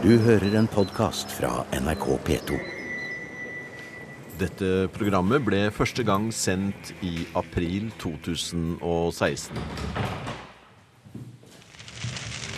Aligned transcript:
Du 0.00 0.14
hører 0.16 0.54
en 0.56 0.64
podkast 0.64 1.28
fra 1.36 1.66
NRK 1.76 2.04
P2. 2.24 2.58
Dette 4.40 4.68
programmet 4.94 5.44
ble 5.44 5.58
første 5.76 6.00
gang 6.08 6.30
sendt 6.32 6.94
i 7.04 7.26
april 7.36 7.90
2016. 8.00 9.60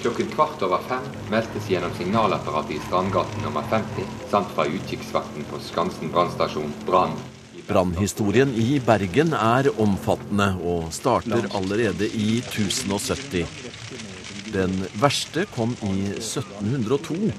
Klokken 0.04 0.30
kvart 0.36 0.62
over 0.62 0.86
fem 0.86 1.10
meldtes 1.34 1.66
gjennom 1.66 1.90
signalapparatet 1.98 2.76
i 2.76 2.80
Strandgaten 2.86 3.42
nummer 3.42 3.66
50 3.74 4.06
samt 4.30 4.54
fra 4.54 4.68
utkikksvakten 4.70 5.50
på 5.50 5.58
Skansen 5.66 6.14
brannstasjon 6.14 6.70
brann. 6.86 7.18
Brannhistorien 7.66 8.54
i 8.54 8.78
Bergen 8.86 9.34
er 9.34 9.72
omfattende 9.82 10.52
og 10.62 10.94
starter 10.94 11.50
allerede 11.58 12.06
i 12.06 12.36
1070. 12.38 14.11
Den 14.52 14.72
verste 15.00 15.46
kom 15.54 15.72
i 15.82 16.10
1702, 16.18 17.32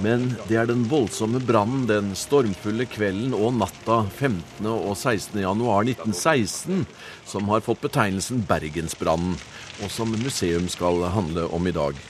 men 0.00 0.30
det 0.48 0.56
er 0.56 0.68
den 0.70 0.86
voldsomme 0.88 1.42
brannen 1.44 1.84
den 1.90 2.14
stormfulle 2.16 2.86
kvelden 2.88 3.34
og 3.36 3.58
natta 3.58 3.98
15. 4.06 4.64
og 4.70 4.94
16. 4.96 5.42
januar 5.42 5.84
1916 5.84 6.86
som 7.28 7.52
har 7.52 7.62
fått 7.66 7.84
betegnelsen 7.84 8.40
Bergensbrannen, 8.48 9.36
og 9.84 9.92
som 9.92 10.16
museum 10.16 10.70
skal 10.72 11.04
handle 11.12 11.46
om 11.52 11.68
i 11.68 11.76
dag. 11.76 12.00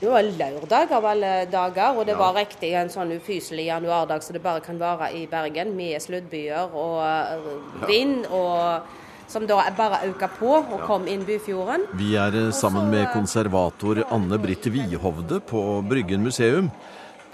Det 0.00 0.10
var 0.10 0.32
lørdag 0.40 0.90
av 0.96 1.04
alle 1.12 1.36
dager, 1.52 2.00
og 2.00 2.08
det 2.08 2.16
var 2.18 2.34
riktig 2.40 2.72
en 2.76 2.90
sånn 2.92 3.12
ufyselig 3.14 3.68
januardag 3.68 4.24
som 4.24 4.36
det 4.36 4.42
bare 4.44 4.64
kan 4.64 4.80
være 4.80 5.12
i 5.20 5.26
Bergen, 5.28 5.76
med 5.76 6.00
sluddbyer 6.02 6.72
og 6.72 7.86
vind. 7.88 8.24
og 8.32 9.03
som 9.28 9.46
da 9.46 9.60
bare 9.76 10.02
øka 10.08 10.28
på 10.38 10.50
og 10.58 10.84
kom 10.86 11.08
inn 11.10 11.24
Byfjorden. 11.26 11.86
Vi 11.98 12.14
er 12.20 12.34
eh, 12.38 12.50
sammen 12.54 12.90
med 12.92 13.10
konservator 13.12 14.02
Anne 14.12 14.38
Britt 14.38 14.66
Wihovde 14.72 15.40
på 15.40 15.82
Bryggen 15.88 16.24
museum. 16.24 16.70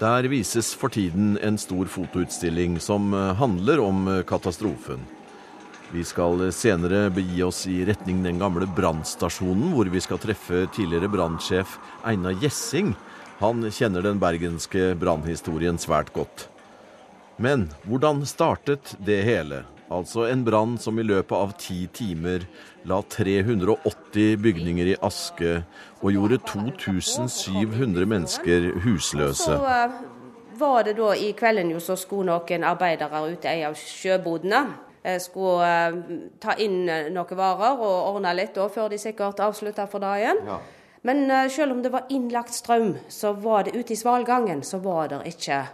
Der 0.01 0.25
vises 0.31 0.73
for 0.73 0.89
tiden 0.89 1.35
en 1.45 1.57
stor 1.61 1.85
fotoutstilling 1.85 2.79
som 2.81 3.13
eh, 3.13 3.33
handler 3.37 3.83
om 3.83 4.07
eh, 4.07 4.23
katastrofen. 4.23 5.03
Vi 5.91 6.03
skal 6.07 6.47
senere 6.55 7.09
begi 7.11 7.41
oss 7.43 7.65
i 7.67 7.81
retning 7.85 8.21
den 8.23 8.39
gamle 8.39 8.63
brannstasjonen, 8.77 9.73
hvor 9.75 9.89
vi 9.91 9.99
skal 9.99 10.21
treffe 10.23 10.63
tidligere 10.71 11.11
brannsjef 11.11 11.75
Einar 12.07 12.37
Gjessing. 12.39 12.93
Han 13.41 13.65
kjenner 13.67 14.05
den 14.05 14.21
bergenske 14.21 14.93
brannhistorien 15.01 15.75
svært 15.81 16.13
godt. 16.15 16.47
Men 17.41 17.67
hvordan 17.89 18.23
startet 18.29 18.95
det 19.03 19.23
hele? 19.25 19.63
Altså 19.91 20.23
en 20.31 20.45
brann 20.47 20.77
som 20.79 20.99
i 20.99 21.03
løpet 21.03 21.35
av 21.35 21.51
ti 21.59 21.81
timer 21.91 22.45
la 22.87 23.01
380 23.11 24.37
bygninger 24.39 24.93
i 24.93 24.99
aske 25.03 25.57
og 25.99 26.13
gjorde 26.15 26.39
2700 26.47 28.07
mennesker 28.07 28.69
husløse. 28.85 29.49
Så 29.49 29.57
uh, 29.59 29.97
var 30.59 30.87
det 30.87 30.95
da 30.99 31.11
i 31.17 31.33
kvelden 31.37 31.73
jo 31.73 31.81
så 31.83 31.97
skulle 31.99 32.31
noen 32.31 32.63
arbeidere 32.67 33.25
ute 33.33 33.49
i 33.49 33.59
ei 33.59 33.65
av 33.67 33.75
sjøbodene 33.75 34.63
skulle 35.19 35.67
uh, 35.67 35.99
ta 36.39 36.55
inn 36.61 36.85
noen 36.85 37.37
varer 37.37 37.81
og 37.81 38.13
ordne 38.13 38.31
litt 38.37 38.55
da, 38.55 38.69
før 38.71 38.93
de 38.93 39.01
sikkert 39.01 39.43
avslutta 39.43 39.89
for 39.91 40.03
dagen. 40.03 40.39
Ja. 40.47 40.61
Men 41.03 41.25
uh, 41.27 41.49
selv 41.51 41.75
om 41.75 41.83
det 41.83 41.91
var 41.91 42.07
innlagt 42.13 42.55
strøm, 42.55 42.95
så 43.11 43.33
var 43.33 43.67
det 43.67 43.75
ute 43.75 43.91
i 43.91 43.99
svalgangen 43.99 44.63
så 44.63 44.79
var 44.79 45.11
det 45.11 45.21
ikke 45.33 45.65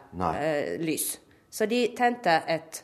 lys. 0.81 1.19
Så 1.53 1.69
de 1.69 1.85
tente 1.95 2.41
et 2.49 2.81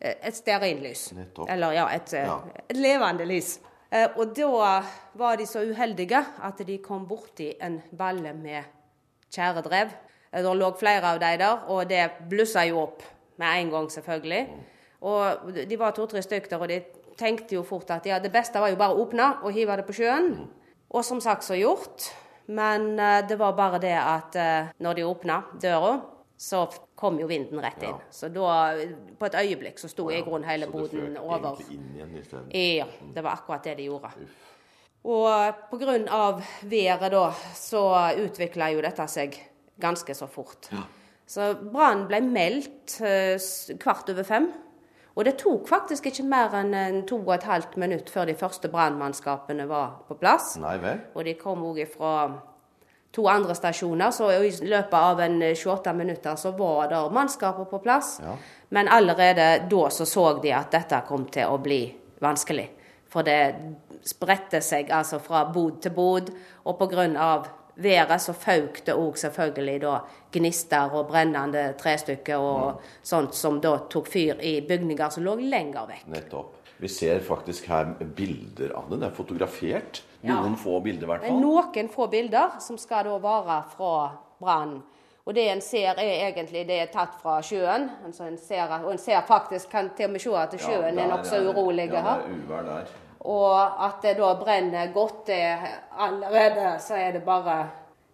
et 0.00 0.36
stearinlys. 0.36 1.12
Eller 1.48 1.74
ja 1.74 1.88
et, 1.94 2.12
ja, 2.12 2.38
et, 2.68 2.76
levende 2.76 3.26
lys. 3.26 3.58
Og 4.16 4.34
da 4.36 4.82
var 5.16 5.38
de 5.40 5.46
så 5.48 5.64
uheldige 5.64 6.20
at 6.44 6.60
de 6.66 6.76
kom 6.84 7.06
borti 7.08 7.48
en 7.64 7.80
balle 7.98 8.34
med 8.36 8.62
tjæredrev. 9.32 9.94
Det 10.32 10.56
lå 10.60 10.68
flere 10.76 11.14
av 11.14 11.20
de 11.20 11.30
der, 11.40 11.64
og 11.72 11.88
det 11.88 12.04
blussa 12.28 12.66
jo 12.68 12.82
opp 12.82 13.02
med 13.40 13.62
en 13.62 13.70
gang, 13.72 13.90
selvfølgelig. 13.90 14.42
Og 15.00 15.54
de 15.56 15.78
var 15.78 15.96
to-tre 15.96 16.22
stykker, 16.22 16.58
og 16.58 16.68
de 16.68 16.82
tenkte 17.18 17.56
jo 17.56 17.62
fort 17.66 17.90
at 17.90 18.06
ja, 18.06 18.18
det 18.20 18.32
beste 18.32 18.60
var 18.60 18.68
jo 18.68 18.78
bare 18.78 18.94
å 18.94 19.06
åpne 19.06 19.28
og 19.42 19.54
hive 19.56 19.78
det 19.80 19.86
på 19.88 19.96
sjøen. 19.96 20.34
Og 20.90 21.04
som 21.04 21.20
sagt 21.20 21.46
så 21.46 21.56
gjort. 21.56 22.10
Men 22.48 22.94
det 23.28 23.36
var 23.40 23.56
bare 23.56 23.80
det 23.80 23.96
at 23.96 24.36
når 24.80 24.96
de 24.96 25.08
åpna 25.08 25.42
døra, 25.60 25.98
så 26.38 26.66
kom 26.98 27.18
jo 27.20 27.28
vinden 27.30 27.62
rett 27.62 27.82
inn. 27.82 27.94
Ja. 27.94 28.10
Så 28.10 28.28
da, 28.34 28.52
på 29.18 29.28
et 29.28 29.36
øyeblikk, 29.38 29.78
så 29.78 29.90
sto 29.90 30.08
ja, 30.10 30.18
i 30.18 30.26
grunnen 30.26 30.48
hele 30.48 30.66
boden 30.70 31.14
over. 31.20 31.54
Så 31.54 31.62
det 31.68 31.76
inn 31.76 31.90
igjen 31.94 32.14
i 32.18 32.22
stedet? 32.26 32.54
Ja, 32.58 32.86
det 33.14 33.22
var 33.24 33.38
akkurat 33.38 33.66
det 33.68 33.76
de 33.78 33.86
gjorde. 33.86 34.10
Uff. 34.24 34.46
Og 35.08 35.54
pga. 35.70 36.42
været 36.62 37.12
da, 37.12 37.26
så 37.54 37.82
utvikla 38.18 38.72
jo 38.74 38.82
dette 38.82 39.06
seg 39.08 39.38
ganske 39.80 40.14
så 40.14 40.26
fort. 40.26 40.72
Ja. 40.72 40.82
Så 41.28 41.52
brannen 41.60 42.08
ble 42.08 42.20
meldt 42.24 42.96
kvart 43.78 44.10
over 44.10 44.26
fem. 44.26 44.50
Og 45.18 45.24
det 45.26 45.34
tok 45.40 45.66
faktisk 45.66 46.06
ikke 46.06 46.24
mer 46.30 46.52
enn 46.54 47.02
to 47.06 47.16
og 47.18 47.32
et 47.34 47.46
halvt 47.46 47.74
minutt 47.76 48.10
før 48.10 48.28
de 48.28 48.36
første 48.38 48.70
brannmannskapene 48.70 49.66
var 49.70 50.04
på 50.06 50.14
plass. 50.18 50.52
Nei 50.62 50.76
vel? 50.82 51.00
Og 51.14 51.26
de 51.26 51.34
kom 51.38 51.64
òg 51.66 51.80
fra 51.90 52.12
to 53.10 53.26
andre 53.28 53.54
stasjoner, 53.54 54.10
så 54.10 54.30
i 54.32 54.50
løpet 54.68 54.94
av 54.94 55.20
en 55.20 55.40
28 55.42 55.92
minutter 55.92 56.36
så 56.36 56.50
var 56.50 56.88
det 56.88 57.02
mannskaper 57.14 57.64
på 57.64 57.78
plass. 57.78 58.18
Ja. 58.22 58.36
Men 58.68 58.88
allerede 58.88 59.68
da 59.70 59.90
så 59.90 60.06
så 60.06 60.32
de 60.42 60.52
at 60.52 60.70
dette 60.72 61.00
kom 61.08 61.24
til 61.32 61.48
å 61.48 61.58
bli 61.62 61.82
vanskelig. 62.20 62.68
For 63.08 63.24
det 63.24 63.40
spredte 64.04 64.60
seg 64.64 64.90
altså 64.92 65.20
fra 65.24 65.46
bod 65.52 65.80
til 65.82 65.94
bod, 65.96 66.28
og 66.64 66.78
pga. 66.78 67.44
været 67.78 68.20
så 68.20 68.32
føk 68.32 68.80
det 68.86 68.94
òg 68.94 69.16
selvfølgelig 69.16 69.80
da 69.80 70.00
gnister 70.32 70.90
og 70.92 71.06
brennende 71.06 71.74
trestykker 71.78 72.36
og 72.36 72.72
mm. 72.74 72.88
sånt 73.02 73.34
som 73.34 73.60
da 73.60 73.76
tok 73.90 74.08
fyr 74.08 74.40
i 74.42 74.60
bygninger 74.60 75.10
som 75.10 75.22
lå 75.22 75.36
lenger 75.36 75.86
vekk. 75.86 76.06
Nettopp. 76.06 76.57
Vi 76.78 76.88
ser 76.88 77.20
faktisk 77.26 77.66
her 77.68 77.90
bilder 78.00 78.76
av 78.78 78.86
det. 78.90 79.00
Det 79.00 79.08
er 79.08 79.16
fotografert. 79.16 80.02
Noen 80.22 80.54
ja. 80.54 80.60
få 80.62 80.78
bilder, 80.82 81.06
i 81.06 81.10
hvert 81.10 81.26
fall. 81.26 81.40
Noen 81.42 81.90
få 81.90 82.06
bilder 82.10 82.58
som 82.62 82.78
skal 82.78 83.10
da 83.10 83.18
være 83.18 83.58
fra 83.74 83.96
brannen. 84.38 84.80
Og 85.28 85.34
det 85.36 85.44
en 85.52 85.60
ser, 85.60 85.98
er 86.00 86.30
egentlig 86.30 86.62
det 86.64 86.78
er 86.80 86.86
tatt 86.88 87.18
fra 87.20 87.34
sjøen. 87.44 87.84
Altså 88.06 88.24
en 88.24 88.38
ser, 88.40 88.70
og 88.78 88.94
en 88.94 89.02
ser 89.02 89.20
faktisk, 89.28 89.68
kan 89.68 89.90
til 89.96 90.08
og 90.08 90.14
med 90.14 90.22
se 90.24 90.32
at 90.40 90.54
sjøen 90.56 90.96
ja, 90.96 91.04
er 91.04 91.10
nokså 91.10 91.42
urolig 91.50 91.90
ja, 91.90 92.00
her. 92.06 92.22
Er 92.22 92.38
uvær 92.38 92.64
der. 92.64 92.94
Og 93.28 93.84
at 93.84 93.98
det 94.06 94.14
da 94.16 94.30
brenner 94.40 94.92
godt 94.94 95.26
det 95.28 95.42
allerede, 95.98 96.70
så 96.80 96.96
er 96.96 97.12
det 97.18 97.22
bare 97.26 97.58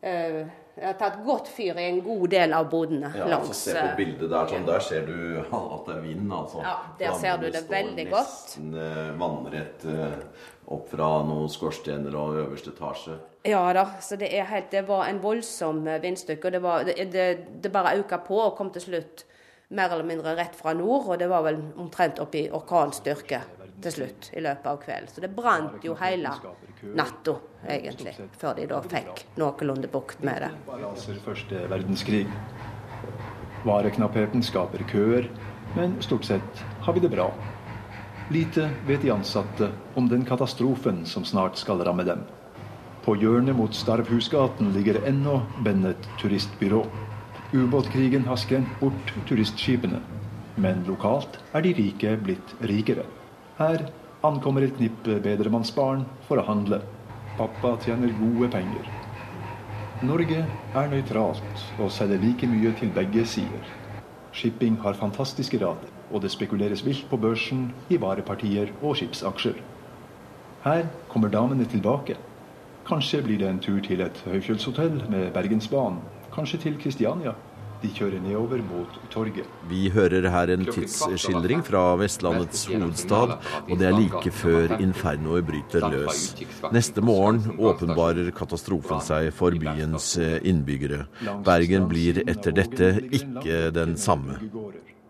uh, 0.03 0.41
det 0.75 0.87
har 0.89 0.97
tatt 0.99 1.21
godt 1.25 1.49
fyr 1.55 1.79
i 1.79 1.85
en 1.87 2.01
god 2.03 2.25
del 2.33 2.55
av 2.57 2.67
bodene. 2.71 3.13
Ja, 3.15 3.29
langs, 3.31 3.53
altså 3.53 3.71
Se 3.71 3.75
på 3.77 3.85
eh, 3.87 3.97
bildet 4.01 4.31
der. 4.33 4.49
Sånn, 4.51 4.65
der 4.67 4.83
ser 4.83 5.05
du 5.07 5.19
at 5.77 5.85
det 5.87 5.95
er 5.95 6.01
vind. 6.03 6.33
altså. 6.33 6.65
Ja, 6.65 6.75
Der 6.99 7.13
Flammene 7.13 7.21
ser 7.21 7.37
du 7.45 7.47
det 7.59 7.63
veldig 7.71 8.07
godt. 8.11 8.33
Nesten 8.35 8.75
eh, 8.83 9.13
vannrett 9.21 9.87
opp 10.75 10.89
fra 10.91 11.11
noen 11.29 11.51
skorstener 11.53 12.17
og 12.17 12.41
øverste 12.43 12.73
etasje. 12.75 13.19
Ja 13.45 13.61
da, 13.77 13.85
så 14.01 14.17
det, 14.17 14.31
helt, 14.49 14.71
det 14.73 14.87
var 14.89 15.05
en 15.07 15.21
voldsom 15.23 15.85
vindstykke. 16.03 16.49
og 16.49 16.53
Det, 16.57 16.63
var, 16.65 16.85
det, 16.89 16.97
det, 17.13 17.29
det 17.63 17.73
bare 17.73 17.95
øka 18.01 18.19
på 18.25 18.41
og 18.41 18.57
kom 18.57 18.73
til 18.73 18.87
slutt 18.89 19.27
mer 19.75 19.93
eller 19.93 20.07
mindre 20.09 20.35
rett 20.39 20.57
fra 20.57 20.73
nord. 20.75 21.11
Og 21.13 21.21
det 21.21 21.29
var 21.31 21.45
vel 21.47 21.61
omtrent 21.77 22.19
opp 22.25 22.35
i 22.35 22.49
orkanstyrke 22.51 23.43
til 23.83 23.95
slutt 23.97 24.31
i 24.33 24.43
løpet 24.45 24.67
av 24.71 24.79
kvelden. 24.83 25.11
Så 25.15 25.25
det 25.25 25.31
brant 25.35 25.85
jo 25.85 25.97
hele 25.99 26.31
natta, 26.95 27.37
egentlig, 27.67 28.15
før 28.39 28.55
de 28.59 28.69
da 28.71 28.81
fikk 28.85 29.25
noenlunde 29.41 29.91
bukt 29.93 30.23
med 30.25 30.45
det. 30.45 30.53
Raser 30.69 31.19
første 31.25 31.65
verdenskrig. 31.73 32.27
Vareknappheten 33.65 34.45
skaper 34.45 34.85
køer, 34.91 35.29
men 35.75 35.97
stort 36.05 36.29
sett 36.29 36.65
har 36.85 36.95
vi 36.95 37.03
det 37.03 37.13
bra. 37.13 37.31
Lite 38.33 38.71
vet 38.87 39.03
de 39.03 39.13
ansatte 39.13 39.71
om 39.95 40.09
den 40.09 40.25
katastrofen 40.25 41.05
som 41.09 41.25
snart 41.29 41.59
skal 41.61 41.83
ramme 41.85 42.07
dem. 42.09 42.23
På 43.05 43.17
hjørnet 43.21 43.57
mot 43.57 43.75
Starvhusgaten 43.77 44.71
ligger 44.73 44.97
ennå 45.05 45.43
Bennet 45.65 46.09
turistbyrå. 46.21 46.87
Ubåtkrigen 47.53 48.25
har 48.25 48.41
skremt 48.41 48.81
bort 48.81 49.13
turistskipene. 49.29 50.01
Men 50.57 50.81
lokalt 50.89 51.37
er 51.53 51.67
de 51.67 51.75
rike 51.77 52.15
blitt 52.25 52.55
rikere. 52.65 53.05
Her 53.59 53.85
ankommer 54.27 54.65
et 54.67 54.75
knippe 54.75 55.21
bedremannsbarn 55.23 56.05
for 56.27 56.41
å 56.41 56.47
handle. 56.49 56.81
Pappa 57.39 57.77
tjener 57.85 58.11
gode 58.19 58.49
penger. 58.51 58.89
Norge 60.05 60.41
er 60.81 60.91
nøytralt 60.91 61.63
og 61.79 61.93
selger 61.95 62.23
like 62.23 62.49
mye 62.51 62.73
til 62.81 62.91
begge 62.97 63.23
sider. 63.31 63.69
Shipping 64.35 64.81
har 64.83 64.99
fantastiske 64.99 65.61
rater, 65.63 65.93
og 66.11 66.25
det 66.25 66.33
spekuleres 66.35 66.83
vilt 66.87 67.07
på 67.11 67.21
børsen 67.23 67.69
i 67.95 68.01
varepartier 68.03 68.73
og 68.83 68.99
skipsaksjer. 68.99 69.61
Her 70.65 70.91
kommer 71.13 71.31
damene 71.31 71.69
tilbake. 71.71 72.19
Kanskje 72.89 73.23
blir 73.23 73.39
det 73.39 73.49
en 73.53 73.63
tur 73.63 73.79
til 73.85 74.03
et 74.03 74.19
høyfjellshotell 74.27 74.99
med 75.13 75.31
Bergensbanen 75.33 76.03
Kanskje 76.35 76.59
til 76.59 76.79
Kristiania. 76.83 77.31
De 77.85 77.91
kjører 77.93 78.23
nedover 78.25 78.63
mot 78.65 78.95
torget. 79.13 79.49
Vi 79.69 79.91
hører 79.93 80.25
her 80.33 80.53
en 80.55 80.65
tidsskildring 80.65 81.61
fra 81.67 81.83
Vestlandets 82.01 82.63
hovedstad, 82.71 83.35
og 83.69 83.75
det 83.77 83.89
er 83.91 83.99
like 83.99 84.33
før 84.33 84.73
infernoet 84.79 85.45
bryter 85.45 85.85
løs. 85.93 86.23
Neste 86.73 87.05
morgen 87.05 87.59
åpenbarer 87.59 88.31
katastrofen 88.37 89.05
seg 89.05 89.29
for 89.37 89.53
byens 89.61 90.15
eh, 90.17 90.39
innbyggere. 90.49 91.05
Bergen 91.45 91.91
blir 91.91 92.23
etter 92.25 92.57
dette 92.57 92.91
ikke 93.05 93.69
den 93.77 93.99
samme. 94.01 94.39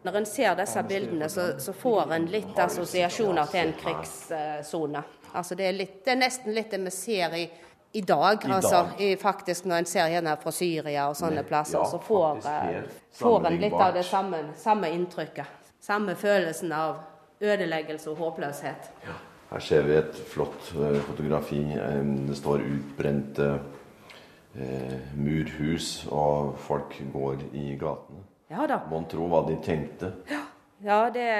Når 0.05 0.19
en 0.19 0.27
ser 0.29 0.59
disse 0.59 0.83
bildene, 0.89 1.31
så, 1.33 1.53
så 1.63 1.73
får 1.79 2.11
en 2.17 2.27
litt 2.33 2.59
assosiasjoner 2.61 3.55
til 3.55 3.69
en 3.69 3.77
krigssone. 3.85 5.05
Altså 5.35 5.55
det, 5.59 5.71
er 5.71 5.79
litt, 5.79 5.95
det 6.05 6.13
er 6.13 6.21
nesten 6.27 6.59
litt 6.59 6.75
det 6.75 6.83
vi 6.83 6.93
ser 6.95 7.39
i 7.39 7.47
i 7.95 8.01
dag, 8.01 8.45
I 8.45 8.53
altså, 8.53 8.87
dag. 8.99 9.19
Faktisk 9.21 9.65
når 9.65 9.77
en 9.77 9.87
ser 9.87 10.09
gjerne 10.11 10.33
fra 10.43 10.53
Syria 10.55 11.05
og 11.07 11.15
sånne 11.15 11.45
plasser, 11.47 11.79
ja, 11.79 11.87
så 11.87 12.01
får, 12.03 12.41
uh, 12.43 12.97
får 13.15 13.47
en 13.47 13.59
litt 13.63 13.77
av 13.79 13.93
det 13.95 14.03
samme, 14.09 14.41
samme, 14.59 14.91
inntrykket. 14.91 15.71
Samme 15.85 16.17
følelsen 16.19 16.73
av 16.75 17.05
ødeleggelse 17.45 18.11
og 18.11 18.19
håpløshet. 18.19 18.91
Ja. 19.07 19.15
Her 19.53 19.63
ser 19.63 19.87
vi 19.87 19.95
et 20.01 20.19
flott 20.33 20.73
uh, 20.75 20.99
fotografi. 21.07 21.63
Det 22.27 22.41
står 22.41 22.67
utbrente 22.67 23.49
uh, 23.55 24.99
murhus, 25.15 26.09
og 26.11 26.59
folk 26.67 26.99
går 27.15 27.47
i 27.53 27.79
gatene. 27.79 28.27
Ja 28.51 28.67
da. 28.71 28.83
Mon 28.91 29.07
tro 29.07 29.31
hva 29.31 29.47
de 29.47 29.61
tenkte. 29.63 30.11
Ja. 30.31 30.43
Ja, 30.85 30.99
det, 31.15 31.31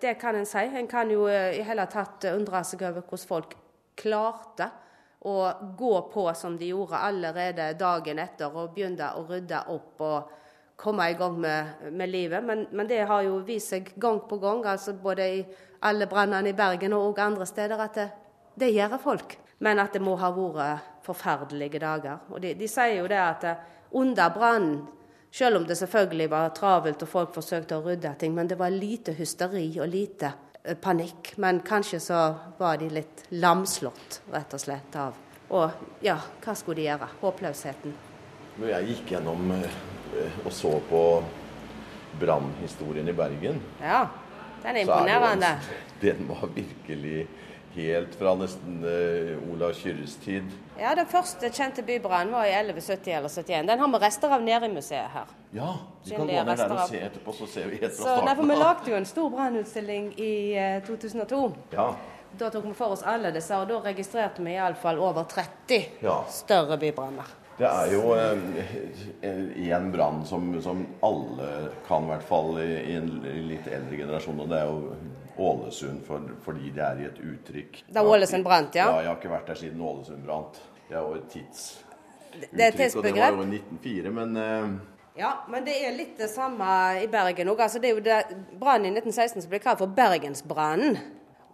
det, 0.00 0.14
kan 0.22 0.38
en 0.38 0.46
si. 0.46 0.62
En 0.72 0.86
kan 0.88 1.10
jo 1.10 1.26
i 1.28 1.60
hele 1.66 1.84
tatt 1.90 2.24
undre 2.30 2.62
seg 2.64 2.86
over 2.86 3.02
hvordan 3.02 3.28
folk 3.28 3.56
klarte 3.98 4.70
å 5.20 5.52
gå 5.78 6.00
på 6.12 6.34
som 6.34 6.56
de 6.58 6.68
gjorde 6.70 6.98
allerede 6.98 7.72
dagen 7.78 8.18
etter, 8.18 8.52
og 8.52 8.74
begynne 8.74 9.12
å 9.16 9.24
rydde 9.28 9.62
opp 9.72 10.02
og 10.04 10.34
komme 10.76 11.08
i 11.10 11.16
gang 11.16 11.38
med, 11.40 11.86
med 11.92 12.10
livet. 12.12 12.44
Men, 12.44 12.66
men, 12.70 12.88
det 12.88 13.06
har 13.08 13.24
jo 13.24 13.40
vist 13.46 13.72
seg 13.72 13.94
gang 13.96 14.20
på 14.28 14.38
gang, 14.42 14.64
altså 14.66 14.94
både 15.00 15.28
i 15.38 15.40
alle 15.88 16.08
brannene 16.10 16.52
i 16.52 16.56
Bergen 16.56 16.94
og 16.96 17.18
andre 17.18 17.46
steder, 17.48 17.80
at 17.80 17.96
det, 17.96 18.08
det 18.54 18.72
gjør 18.74 18.98
folk. 19.02 19.38
Men 19.58 19.80
at 19.80 19.96
det 19.96 20.04
må 20.04 20.18
ha 20.20 20.28
vært 20.36 20.92
forferdelige 21.06 21.80
dager. 21.80 22.26
Og 22.28 22.42
de, 22.44 22.52
de 22.58 22.68
sier 22.68 22.98
jo 22.98 23.08
det 23.08 23.22
at 23.22 23.46
under 23.96 24.32
brannen 24.34 24.82
selv 25.36 25.58
om 25.58 25.64
det 25.68 25.76
selvfølgelig 25.76 26.28
var 26.32 26.52
travelt 26.56 27.02
og 27.04 27.08
folk 27.08 27.32
forsøkte 27.34 27.76
å 27.76 27.84
rydde 27.84 28.12
ting, 28.20 28.34
men 28.36 28.48
det 28.48 28.58
var 28.60 28.72
lite 28.72 29.12
hysteri 29.16 29.68
og 29.80 29.88
lite 29.92 30.30
Eh, 30.30 30.45
panikk. 30.74 31.32
Men 31.36 31.60
kanskje 31.60 32.00
så 32.00 32.20
var 32.58 32.76
de 32.80 32.90
litt 32.90 33.24
lamslått, 33.30 34.20
rett 34.32 34.54
og 34.54 34.60
slett, 34.62 34.96
av 34.96 35.22
Og 35.54 36.02
ja, 36.02 36.16
hva 36.42 36.54
skulle 36.58 36.80
de 36.80 36.88
gjøre? 36.88 37.06
Håpløsheten. 37.20 37.92
Når 38.58 38.70
jeg 38.72 38.86
gikk 38.90 39.12
gjennom 39.14 39.52
eh, 39.54 40.40
og 40.42 40.50
så 40.52 40.72
på 40.88 41.02
brannhistorien 42.18 43.08
i 43.08 43.14
Bergen 43.14 43.60
Ja, 43.78 44.06
den 44.64 44.76
er 44.76 44.80
imponerende. 44.80 45.52
Den 46.00 46.26
var 46.28 46.48
virkelig 46.54 47.26
helt 47.76 48.16
fra 48.18 48.32
nesten 48.40 48.80
uh, 48.84 49.52
Olav 49.52 49.74
Kyrres 49.78 50.16
tid. 50.24 50.48
Ja, 50.80 50.94
den 50.98 51.06
første 51.08 51.50
kjente 51.52 51.84
bybrannen 51.86 52.34
var 52.34 52.48
i 52.48 52.54
1170 52.56 53.12
eller 53.18 53.32
71. 53.32 53.68
Den 53.68 53.84
har 53.84 53.92
vi 53.94 54.02
rester 54.02 54.34
av 54.36 54.44
nede 54.44 54.68
i 54.68 54.74
museet 54.74 55.14
her. 55.14 55.32
Ja, 55.56 55.70
vi 56.04 56.10
kan 56.10 56.24
gå 56.24 56.28
ned 56.32 56.50
der 56.52 56.74
og 56.74 56.82
se 56.90 57.00
etterpå, 57.06 57.36
så 57.36 57.48
ser 57.52 57.70
vi 57.70 57.80
helt 57.80 57.94
fra 57.94 58.02
starten. 58.02 58.28
Nei, 58.28 58.36
for 58.40 58.50
Vi 58.50 58.58
lagde 58.60 58.92
jo 58.92 58.98
en 58.98 59.08
stor 59.12 59.32
brannutstilling 59.36 60.12
i 60.18 60.34
uh, 60.56 60.84
2002. 60.88 61.42
Ja. 61.76 61.88
Da 62.36 62.52
tok 62.52 62.66
vi 62.66 62.76
for 62.76 62.92
oss 62.96 63.04
alle 63.06 63.30
disse, 63.32 63.56
og 63.56 63.68
da 63.70 63.80
registrerte 63.86 64.44
vi 64.44 64.56
iallfall 64.58 65.00
over 65.00 65.24
30 65.30 66.04
ja. 66.04 66.20
større 66.32 66.76
bybranner. 66.80 67.45
Det 67.56 67.64
er 67.64 67.92
jo 67.94 68.12
én 68.12 69.72
eh, 69.72 69.86
brann 69.92 70.24
som, 70.28 70.50
som, 70.60 70.82
alle 71.00 71.46
kan, 71.86 72.04
i 72.04 72.10
hvert 72.10 72.26
fall 72.28 72.58
i, 72.60 72.66
i 72.92 72.96
en 72.98 73.08
litt 73.48 73.68
eldre 73.72 73.96
generasjon. 74.02 74.42
Og 74.44 74.50
det 74.50 74.58
er 74.60 74.68
jo 74.68 74.96
Ålesund 75.36 76.02
for, 76.04 76.24
fordi 76.44 76.70
det 76.76 76.84
er 76.84 77.00
i 77.00 77.08
et 77.08 77.18
uttrykk. 77.20 77.80
Da 77.92 78.04
Ålesund 78.04 78.44
brant, 78.44 78.76
ja? 78.76 78.90
Ja, 78.90 79.00
jeg 79.04 79.10
har 79.12 79.18
ikke 79.20 79.32
vært 79.32 79.50
der 79.52 79.60
siden 79.62 79.80
Ålesund 79.84 80.24
brant. 80.28 80.60
Det 80.88 80.96
er 80.96 81.00
jo 81.00 81.16
et 81.16 81.32
tidsuttrykk. 81.32 81.82
Det 82.52 82.64
er 82.66 82.76
tidsbegrep. 82.76 82.96
Og 83.00 83.04
det 83.08 83.20
var 83.22 83.32
jo 83.32 83.48
i 83.48 83.60
1904, 83.62 84.14
men 84.20 84.36
eh, 84.42 84.70
Ja, 85.16 85.32
men 85.48 85.64
det 85.64 85.78
er 85.80 85.94
litt 85.96 86.18
det 86.20 86.28
samme 86.28 86.66
i 87.00 87.08
Bergen 87.08 87.48
òg. 87.48 87.62
Altså, 87.64 87.80
det 87.80 87.88
er 87.88 87.96
jo 87.96 88.58
brannen 88.60 88.90
i 88.90 88.98
1916 89.00 89.46
som 89.46 89.52
ble 89.52 89.64
kalt 89.64 89.80
for 89.80 89.96
Bergensbrannen. 89.96 90.98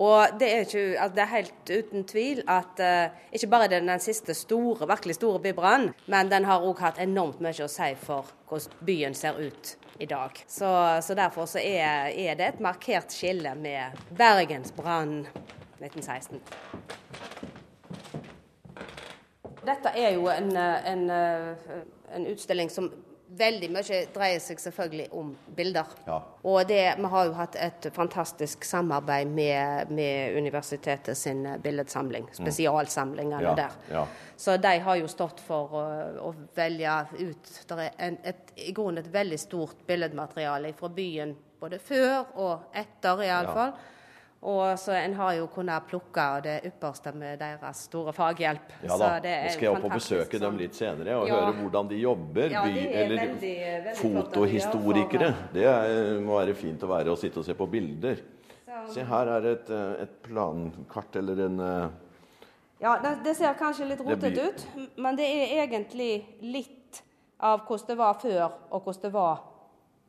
Og 0.02 0.38
det 0.40 0.49
er, 0.49 0.64
ikke, 0.64 0.81
altså 0.99 1.14
det 1.14 1.22
er, 1.22 1.31
helt 1.31 1.70
uten 1.70 2.04
tvil 2.08 2.40
at 2.50 2.81
uh, 2.82 3.28
ikke 3.32 3.46
bare 3.52 3.69
er 3.69 3.75
det 3.75 3.82
den 3.84 4.00
siste 4.02 4.34
store, 4.34 4.88
virkelig 4.88 5.14
store 5.14 5.40
bybrannen, 5.44 5.93
men 6.10 6.31
den 6.32 6.46
har 6.49 6.64
òg 6.66 6.81
hatt 6.82 6.99
enormt 7.02 7.43
mye 7.44 7.62
å 7.62 7.70
si 7.70 7.93
for 8.02 8.32
hvordan 8.50 8.82
byen 8.88 9.14
ser 9.14 9.38
ut 9.38 9.76
i 10.02 10.08
dag. 10.10 10.43
Så, 10.49 10.72
så 11.06 11.14
derfor 11.14 11.46
så 11.46 11.62
er, 11.62 12.10
er, 12.10 12.34
det 12.34 12.49
et 12.49 12.64
markert 12.64 13.14
skille 13.14 13.54
med 13.54 14.02
Bergensbrannen 14.19 15.28
1916. 15.78 16.43
Dette 19.62 19.94
er 19.94 20.16
jo 20.16 20.26
en, 20.32 20.50
en, 20.58 21.06
en 22.16 22.26
utstilling 22.32 22.72
som 22.72 22.90
veldig 23.38 23.69
mye 23.73 23.99
dreier 24.12 24.40
seg 24.43 24.61
selvfølgelig 24.61 25.06
om 25.17 25.31
bilder. 25.56 25.93
Ja. 26.06 26.19
Og 26.49 26.67
det, 26.69 26.81
vi 26.99 27.11
har 27.14 27.29
jo 27.29 27.37
hatt 27.37 27.56
et 27.61 27.88
fantastisk 27.94 28.64
samarbeid 28.67 29.31
med, 29.32 29.93
med 29.94 30.37
universitetet 30.37 31.19
sin 31.19 31.44
billedsamling. 31.62 32.29
Mm. 32.29 32.34
Spesialsamlingene 32.40 33.44
ja. 33.46 33.55
der. 33.58 33.79
Ja. 33.93 34.05
Så 34.37 34.56
de 34.58 34.75
har 34.84 34.99
jo 34.99 35.08
stått 35.11 35.40
for 35.44 35.79
å, 35.79 35.87
å 36.29 36.34
velge 36.56 36.99
ut 37.20 37.50
Det 37.69 37.79
er 37.79 37.96
en, 38.08 38.19
et, 38.26 38.52
i 38.56 38.73
grunnen 38.75 39.05
et 39.05 39.12
veldig 39.12 39.38
stort 39.40 39.87
billedmateriale 39.87 40.73
fra 40.78 40.90
byen 40.93 41.37
både 41.62 41.78
før 41.78 42.32
og 42.43 42.73
etter, 42.75 43.26
iallfall. 43.28 43.75
Ja. 43.76 43.88
Og 44.43 44.79
så 44.79 44.93
En 44.99 45.15
har 45.15 45.35
jo 45.37 45.47
kunnet 45.47 45.85
plukke 45.87 46.25
det 46.43 46.56
ypperste 46.67 47.12
med 47.15 47.39
deres 47.39 47.85
store 47.87 48.11
faghjelp. 48.17 48.73
Ja 48.83 48.97
da, 48.99 49.11
nå 49.23 49.53
skal 49.55 49.69
jeg 49.69 49.75
opp 49.77 49.87
og 49.87 49.94
besøke 49.94 50.41
dem 50.43 50.59
litt 50.59 50.75
senere 50.75 51.15
og 51.21 51.31
ja. 51.31 51.37
høre 51.39 51.53
hvordan 51.61 51.91
de 51.93 52.00
jobber. 52.03 52.49
Ja, 52.50 52.65
de 52.67 52.87
eller 52.91 53.21
veldig, 53.23 53.53
veldig 53.87 53.94
fotohistorikere. 54.00 55.29
Det 55.55 55.67
er, 55.71 56.19
må 56.27 56.41
være 56.41 56.56
fint 56.59 56.83
å 56.83 56.91
være 56.91 57.15
og 57.15 57.21
sitte 57.23 57.39
og 57.39 57.47
se 57.47 57.55
på 57.59 57.71
bilder. 57.71 58.19
Så. 58.67 58.97
Se, 58.97 59.06
her 59.06 59.31
er 59.37 59.47
et, 59.53 59.71
et 60.03 60.19
plankart 60.25 61.17
eller 61.21 61.45
en 61.47 61.62
eh, 61.62 61.88
Ja, 62.83 62.97
det, 63.03 63.19
det 63.23 63.37
ser 63.38 63.55
kanskje 63.55 63.87
litt 63.93 64.00
rotete 64.03 64.49
ut, 64.49 64.67
men 64.99 65.19
det 65.19 65.29
er 65.29 65.59
egentlig 65.69 66.12
litt 66.43 67.03
av 67.38 67.62
hvordan 67.69 67.93
det 67.93 67.99
var 68.00 68.19
før, 68.19 68.47
og 68.73 68.83
hvordan 68.83 69.05
det 69.05 69.12
var 69.15 69.43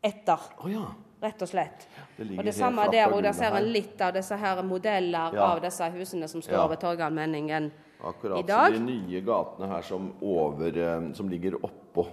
etter. 0.09 0.47
Oh, 0.57 0.71
ja. 0.71 0.87
Rett 1.23 1.41
og 1.41 1.47
slett. 1.47 1.87
Det 2.17 2.25
og 2.37 2.43
det 2.43 2.53
samme 2.53 2.83
der, 2.91 3.13
og 3.13 3.23
der 3.23 3.31
ser 3.37 3.55
en 3.55 3.69
litt 3.71 4.01
av 4.03 4.11
disse 4.15 4.35
her 4.35 4.59
modeller 4.67 5.37
ja. 5.37 5.45
av 5.53 5.61
disse 5.63 5.87
husene 5.95 6.27
som 6.27 6.43
står 6.43 6.57
ja. 6.57 6.65
ved 6.67 6.81
Torgallmenningen 6.81 7.69
Akkurat, 8.03 8.39
i 8.39 8.47
dag. 8.47 8.73
Så 8.73 8.73
de 8.73 8.83
nye 8.83 9.21
gatene 9.23 9.69
her 9.71 9.85
som, 9.87 10.09
over, 10.19 10.77
eh, 10.77 11.05
som 11.15 11.29
ligger 11.31 11.55
oppå 11.63 12.03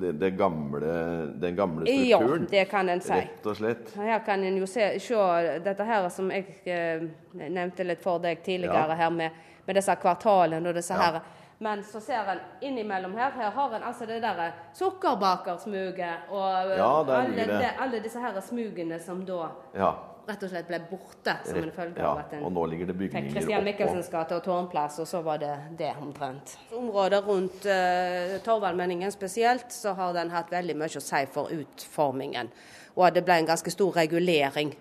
det, 0.00 0.14
det 0.22 0.30
gamle, 0.30 0.94
den 1.42 1.56
gamle 1.56 1.84
strukturen. 1.84 2.46
Ja, 2.48 2.50
det 2.50 2.64
kan 2.70 2.88
en 2.88 3.04
si. 3.04 3.12
Rett 3.12 3.46
og 3.52 3.60
slett. 3.60 3.92
Her 4.00 4.24
kan 4.24 4.44
en 4.48 4.56
jo 4.56 4.66
se, 4.70 4.94
se 4.96 5.28
dette 5.66 5.84
her 5.84 6.08
som 6.08 6.32
jeg 6.32 6.56
eh, 6.64 7.04
nevnte 7.44 7.84
litt 7.84 8.00
for 8.00 8.24
deg 8.24 8.40
tidligere, 8.46 8.96
ja. 8.96 9.00
her 9.04 9.12
med, 9.12 9.44
med 9.66 9.76
disse 9.76 10.00
kvartalene 10.00 10.72
og 10.72 10.80
disse 10.80 10.96
her 10.96 11.20
men 11.58 11.84
så 11.84 12.00
ser 12.00 12.30
en 12.32 12.40
innimellom 12.60 13.14
her 13.16 13.30
Her 13.30 13.50
har 13.50 13.76
en 13.76 13.82
altså 13.82 14.06
det 14.06 14.20
derre 14.22 14.50
sukkerbakersmuget 14.74 16.30
og 16.30 16.74
ja, 16.76 16.88
alle, 17.04 17.46
de, 17.46 17.70
alle, 17.78 18.00
disse 18.02 18.20
her 18.20 18.40
smugene 18.40 18.98
som 19.00 19.22
da 19.26 19.46
ja. 19.76 19.90
rett 20.26 20.42
og 20.42 20.50
slett 20.50 20.68
ble 20.68 20.80
borte 20.90 21.36
som 21.46 21.60
en 21.62 21.72
følge 21.74 22.02
ja, 22.02 22.10
av 22.10 22.22
at 22.24 22.34
en 22.36 22.46
og 22.48 22.54
nå 22.56 22.66
ligger 22.72 22.90
det 22.90 22.96
bygninger 22.98 23.30
fikk 23.30 23.38
Christian 23.38 23.66
Michelsens 23.66 24.10
gate 24.12 24.38
og 24.38 24.44
Tårnplass, 24.46 24.98
og 25.04 25.08
så 25.08 25.22
var 25.22 25.42
det 25.42 25.52
det 25.78 25.92
omtrent. 26.02 26.56
Området 26.74 27.22
rundt 27.26 27.68
uh, 27.68 28.38
Torvaldmenningen 28.44 29.12
spesielt, 29.14 29.70
så 29.72 29.94
har 29.94 30.14
den 30.16 30.32
hatt 30.34 30.50
veldig 30.52 30.78
mye 30.80 30.98
å 30.98 31.04
si 31.04 31.22
for 31.30 31.52
utformingen. 31.54 32.50
Og 32.94 33.14
det 33.14 33.24
ble 33.26 33.40
en 33.42 33.52
ganske 33.52 33.70
stor 33.74 33.94
regulering. 33.96 34.74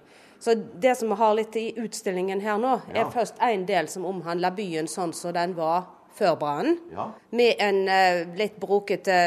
Så 0.43 0.55
det 0.55 0.97
som 0.99 1.09
vi 1.09 1.15
har 1.15 1.35
litt 1.37 1.55
i 1.55 1.69
utstillingen 1.79 2.41
her 2.43 2.57
nå, 2.59 2.73
er 2.91 3.07
først 3.13 3.37
en 3.41 3.61
del 3.65 3.87
som 3.87 4.05
omhandler 4.05 4.51
byen 4.57 4.89
sånn 4.91 5.13
som 5.15 5.31
den 5.35 5.53
var 5.55 5.85
før 6.13 6.35
brannen. 6.39 6.79
Ja. 6.93 7.09
Med 7.35 7.61
en 7.63 7.83
uh, 7.89 8.33
litt 8.37 8.57
brokete 8.61 9.17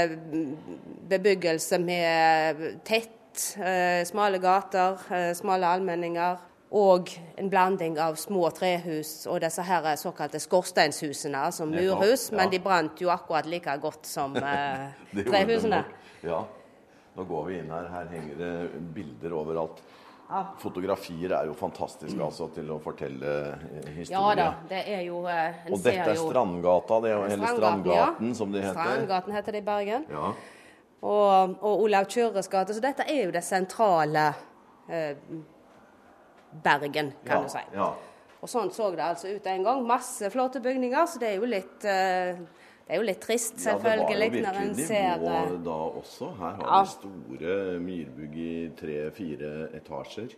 bebyggelse 1.11 1.79
med 1.83 2.67
tett, 2.87 3.15
uh, 3.61 4.03
smale 4.07 4.41
gater, 4.43 5.01
uh, 5.11 5.33
smale 5.37 5.73
allmenninger. 5.77 6.45
Og 6.77 7.13
en 7.39 7.49
blanding 7.49 7.95
av 8.03 8.17
små 8.19 8.49
trehus 8.51 9.23
og 9.31 9.39
disse 9.45 9.63
her 9.63 9.87
såkalte 9.97 10.41
skorsteinshusene, 10.43 11.45
altså 11.49 11.65
murhus. 11.71 12.27
Ja. 12.33 12.41
Men 12.41 12.51
de 12.53 12.61
brant 12.61 13.01
jo 13.01 13.13
akkurat 13.15 13.47
like 13.47 13.77
godt 13.81 14.09
som 14.11 14.35
trehusene. 15.31 15.85
Ja. 16.27 16.43
Nå 17.17 17.25
går 17.25 17.47
vi 17.49 17.61
inn 17.63 17.71
her. 17.73 17.87
Her 17.89 18.11
henger 18.11 18.41
det 18.43 18.51
bilder 18.97 19.39
overalt. 19.39 19.79
Ja. 20.27 20.43
Fotografier 20.59 21.31
er 21.37 21.47
jo 21.47 21.55
fantastiske 21.55 22.19
altså, 22.19 22.49
til 22.55 22.71
å 22.75 22.81
fortelle 22.83 23.35
eh, 23.53 23.91
historie. 24.01 24.17
Ja 24.17 24.33
da, 24.35 24.47
det 24.67 24.81
er 24.91 25.05
jo 25.07 25.21
eh, 25.31 25.61
Og 25.71 25.79
dette 25.85 26.09
er 26.11 26.19
Strandgata, 26.19 26.99
det 27.05 27.13
er, 27.13 27.27
eller 27.37 27.55
Strandgaten 27.55 28.33
ja. 28.33 28.39
som 28.41 28.55
det 28.55 28.65
heter. 28.65 28.81
Strandgaten 28.81 29.37
heter 29.37 29.57
det 29.57 29.63
i 29.63 29.67
Bergen. 29.69 30.09
Ja. 30.11 30.33
og, 31.07 31.55
og 31.61 31.85
Olav 31.87 32.11
Kyrres 32.11 32.51
gate. 32.51 32.75
Så 32.75 32.83
dette 32.83 33.07
er 33.07 33.29
jo 33.29 33.37
det 33.37 33.45
sentrale 33.47 34.27
eh, 34.91 35.15
Bergen, 36.65 37.15
kan 37.27 37.47
du 37.47 37.53
si. 37.53 37.63
Ja. 37.77 37.93
Og 38.43 38.51
sånn 38.51 38.71
så 38.75 38.91
det 38.95 39.05
altså 39.05 39.31
ut 39.33 39.47
en 39.51 39.65
gang. 39.67 39.83
Masse 39.87 40.31
flotte 40.31 40.61
bygninger, 40.65 41.07
så 41.11 41.23
det 41.23 41.33
er 41.33 41.41
jo 41.41 41.49
litt, 41.51 41.87
eh, 41.87 42.39
det 42.87 42.95
er 42.95 43.01
jo 43.01 43.03
litt 43.09 43.21
trist, 43.21 43.57
selvfølgelig, 43.59 44.43
når 44.43 44.61
en 44.63 44.75
ser 44.79 45.17
nivå 45.19 45.65
da 45.65 45.79
også. 46.01 46.29
Her 46.39 46.53
har 46.61 46.67
Ja. 46.67 46.83
vi 46.83 46.89
store 46.89 47.81
myrbygg 47.81 48.37
i 48.37 48.71
tre-fire 48.79 49.71
etasjer. 49.75 50.35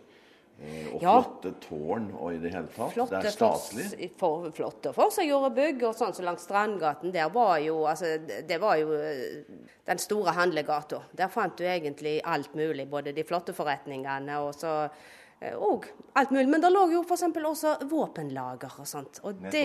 eh, 0.61 0.87
Og 0.93 1.01
Ja. 1.01 1.21
flotte 1.21 1.53
tårn 1.61 2.11
og 2.19 2.33
i 2.33 2.37
det 2.37 2.51
hele 2.53 2.67
tatt. 2.67 2.91
Flotte, 2.91 3.21
det 3.21 3.25
er 3.27 3.31
staselig. 3.31 4.11
For, 4.17 4.49
flotte 4.51 4.91
forseggjorde 4.93 5.53
bygg, 5.55 5.83
og 5.83 5.95
sånn 5.95 6.13
som 6.13 6.25
langs 6.25 6.41
Strandgaten, 6.45 7.13
der 7.13 7.29
var 7.29 7.59
jo 7.59 7.85
altså, 7.85 8.17
det 8.45 8.59
var 8.59 8.75
jo 8.75 8.91
eh, 8.91 9.43
den 9.85 9.97
store 9.97 10.33
handlegata. 10.33 11.01
Der 11.15 11.27
fant 11.29 11.55
du 11.55 11.63
egentlig 11.63 12.19
alt 12.25 12.53
mulig, 12.55 12.89
både 12.89 13.13
de 13.15 13.23
flotte 13.23 13.53
forretningene 13.53 14.35
og 14.37 14.53
så 14.53 14.89
eh, 15.41 15.53
og 15.55 15.85
alt 16.15 16.31
mulig. 16.31 16.49
Men 16.49 16.59
det 16.61 16.73
lå 16.73 16.91
jo 16.91 17.03
f.eks. 17.03 17.23
også 17.23 17.77
våpenlager 17.87 18.79
og 18.81 18.85
sånt, 18.85 19.21
og 19.23 19.39
det 19.49 19.63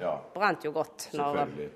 Ja. 0.00 0.18
brant 0.34 0.64
jo 0.64 0.72
godt. 0.72 1.10
Når, 1.14 1.36
Selvfølgelig. 1.36 1.70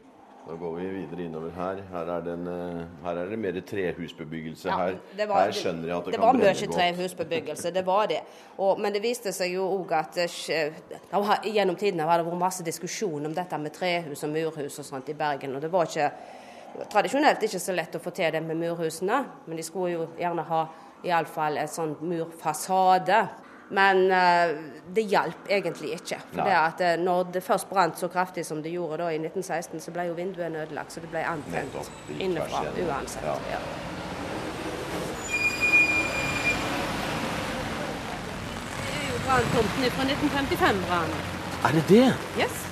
Da 0.44 0.54
går 0.60 0.74
vi 0.76 0.86
videre 0.92 1.22
innover 1.24 1.50
her. 1.56 1.78
Her 1.90 2.08
er, 2.16 2.20
den, 2.20 2.46
eh, 2.46 2.80
her 3.04 3.16
er 3.16 3.30
det 3.30 3.38
mer 3.38 3.60
trehusbebyggelse. 3.60 4.68
Ja, 4.68 4.76
her, 4.76 4.96
det 5.16 5.28
var- 5.28 5.44
her 5.44 5.52
skjønner 5.52 5.88
jeg 5.88 5.96
at 5.96 6.04
det, 6.04 6.12
det 6.12 6.20
kan 6.20 6.26
var 6.26 6.32
mye 6.32 6.66
trehusbebyggelse, 6.72 7.70
det 7.74 7.86
var 7.86 8.06
det. 8.06 8.20
Og, 8.58 8.80
men 8.80 8.92
det 8.92 9.02
viste 9.02 9.32
seg 9.32 9.54
jo 9.54 9.64
òg 9.78 9.92
at 9.92 10.12
det, 10.14 10.28
var, 11.12 11.40
gjennom 11.44 11.76
tidene 11.76 12.02
har 12.02 12.18
det 12.18 12.26
vært 12.26 12.38
masse 12.38 12.62
diskusjon 12.64 13.24
om 13.26 13.34
dette 13.34 13.58
med 13.58 13.72
trehus 13.72 14.22
og 14.24 14.30
murhus 14.30 14.78
og 14.78 14.84
sånt 14.84 15.08
i 15.08 15.14
Bergen. 15.14 15.56
Og 15.56 15.62
det 15.62 15.72
var 15.72 15.88
ikke 15.88 16.10
tradisjonelt 16.92 17.42
ikke 17.42 17.60
så 17.62 17.72
lett 17.72 17.96
å 17.96 18.02
få 18.02 18.10
til 18.12 18.30
det 18.32 18.42
med 18.42 18.56
murhusene, 18.60 19.24
men 19.46 19.56
de 19.56 19.62
skulle 19.62 19.92
jo 19.92 20.06
gjerne 20.18 20.44
ha 20.44 20.66
iallfall 21.04 21.56
en 21.56 21.68
sånn 21.68 21.96
murfasade. 22.00 23.28
Men 23.68 24.10
eh, 24.12 24.56
det 24.92 25.06
hjalp 25.08 25.48
egentlig 25.48 25.94
ikke. 25.96 26.18
For 26.32 26.44
det 26.44 26.56
at 26.58 26.80
eh, 26.84 26.96
når 27.00 27.30
det 27.32 27.42
først 27.44 27.68
brant 27.70 27.98
så 27.98 28.08
kraftig 28.12 28.44
som 28.46 28.60
det 28.62 28.74
gjorde 28.74 29.00
da 29.02 29.10
i 29.14 29.18
1916, 29.20 29.80
så 29.80 29.94
ble 29.94 30.08
jo 30.10 30.18
vinduene 30.18 30.64
ødelagt, 30.66 30.92
så 30.92 31.00
det 31.00 31.10
ble 31.14 31.24
antent 31.24 31.78
innenfra 32.18 32.64
uansett. 32.84 33.24
Ja. 33.24 33.38
Ja. 33.54 33.62
Det 38.84 39.00
er 39.00 39.08
jo 39.10 39.18
branntomten 39.26 39.90
fra 39.96 40.06
1955-brannen. 40.12 41.20
Er 41.64 41.76
det 41.78 41.84
det? 41.88 42.06
Yes. 42.38 42.62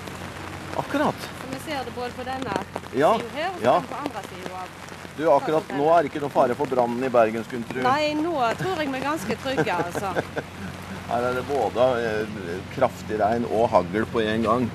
Akkurat. 0.77 1.15
Så 1.41 1.49
vi 1.53 1.61
ser 1.71 1.85
det 1.85 1.95
både 1.97 2.11
på 2.17 2.25
denne 2.25 2.57
Ja, 2.97 3.15
siden 3.19 3.31
her 3.37 3.49
og 3.57 3.63
ja. 3.65 3.75
den 3.81 3.89
på 3.89 4.01
andre 4.05 4.23
siden 4.29 4.53
av. 4.57 4.69
Du, 5.17 5.27
akkurat 5.29 5.73
nå 5.77 5.89
er 5.93 6.05
det 6.05 6.13
ikke 6.13 6.23
noe 6.25 6.33
fare 6.33 6.55
for 6.57 6.69
brannen 6.73 7.05
i 7.05 7.11
Bergen, 7.13 7.45
skulle 7.45 7.61
en 7.61 7.69
tro. 7.69 7.83
Nei, 7.85 8.13
nå 8.17 8.37
tror 8.61 8.81
jeg 8.81 8.89
vi 8.93 9.01
er 9.01 9.05
ganske 9.05 9.37
trygge, 9.45 9.75
altså. 9.77 10.13
Her 11.11 11.27
er 11.29 11.35
det 11.37 11.43
både 11.49 11.87
eh, 12.01 12.37
kraftig 12.77 13.19
regn 13.21 13.45
og 13.51 13.69
hagl 13.73 14.07
på 14.13 14.23
en 14.25 14.47
gang. 14.47 14.69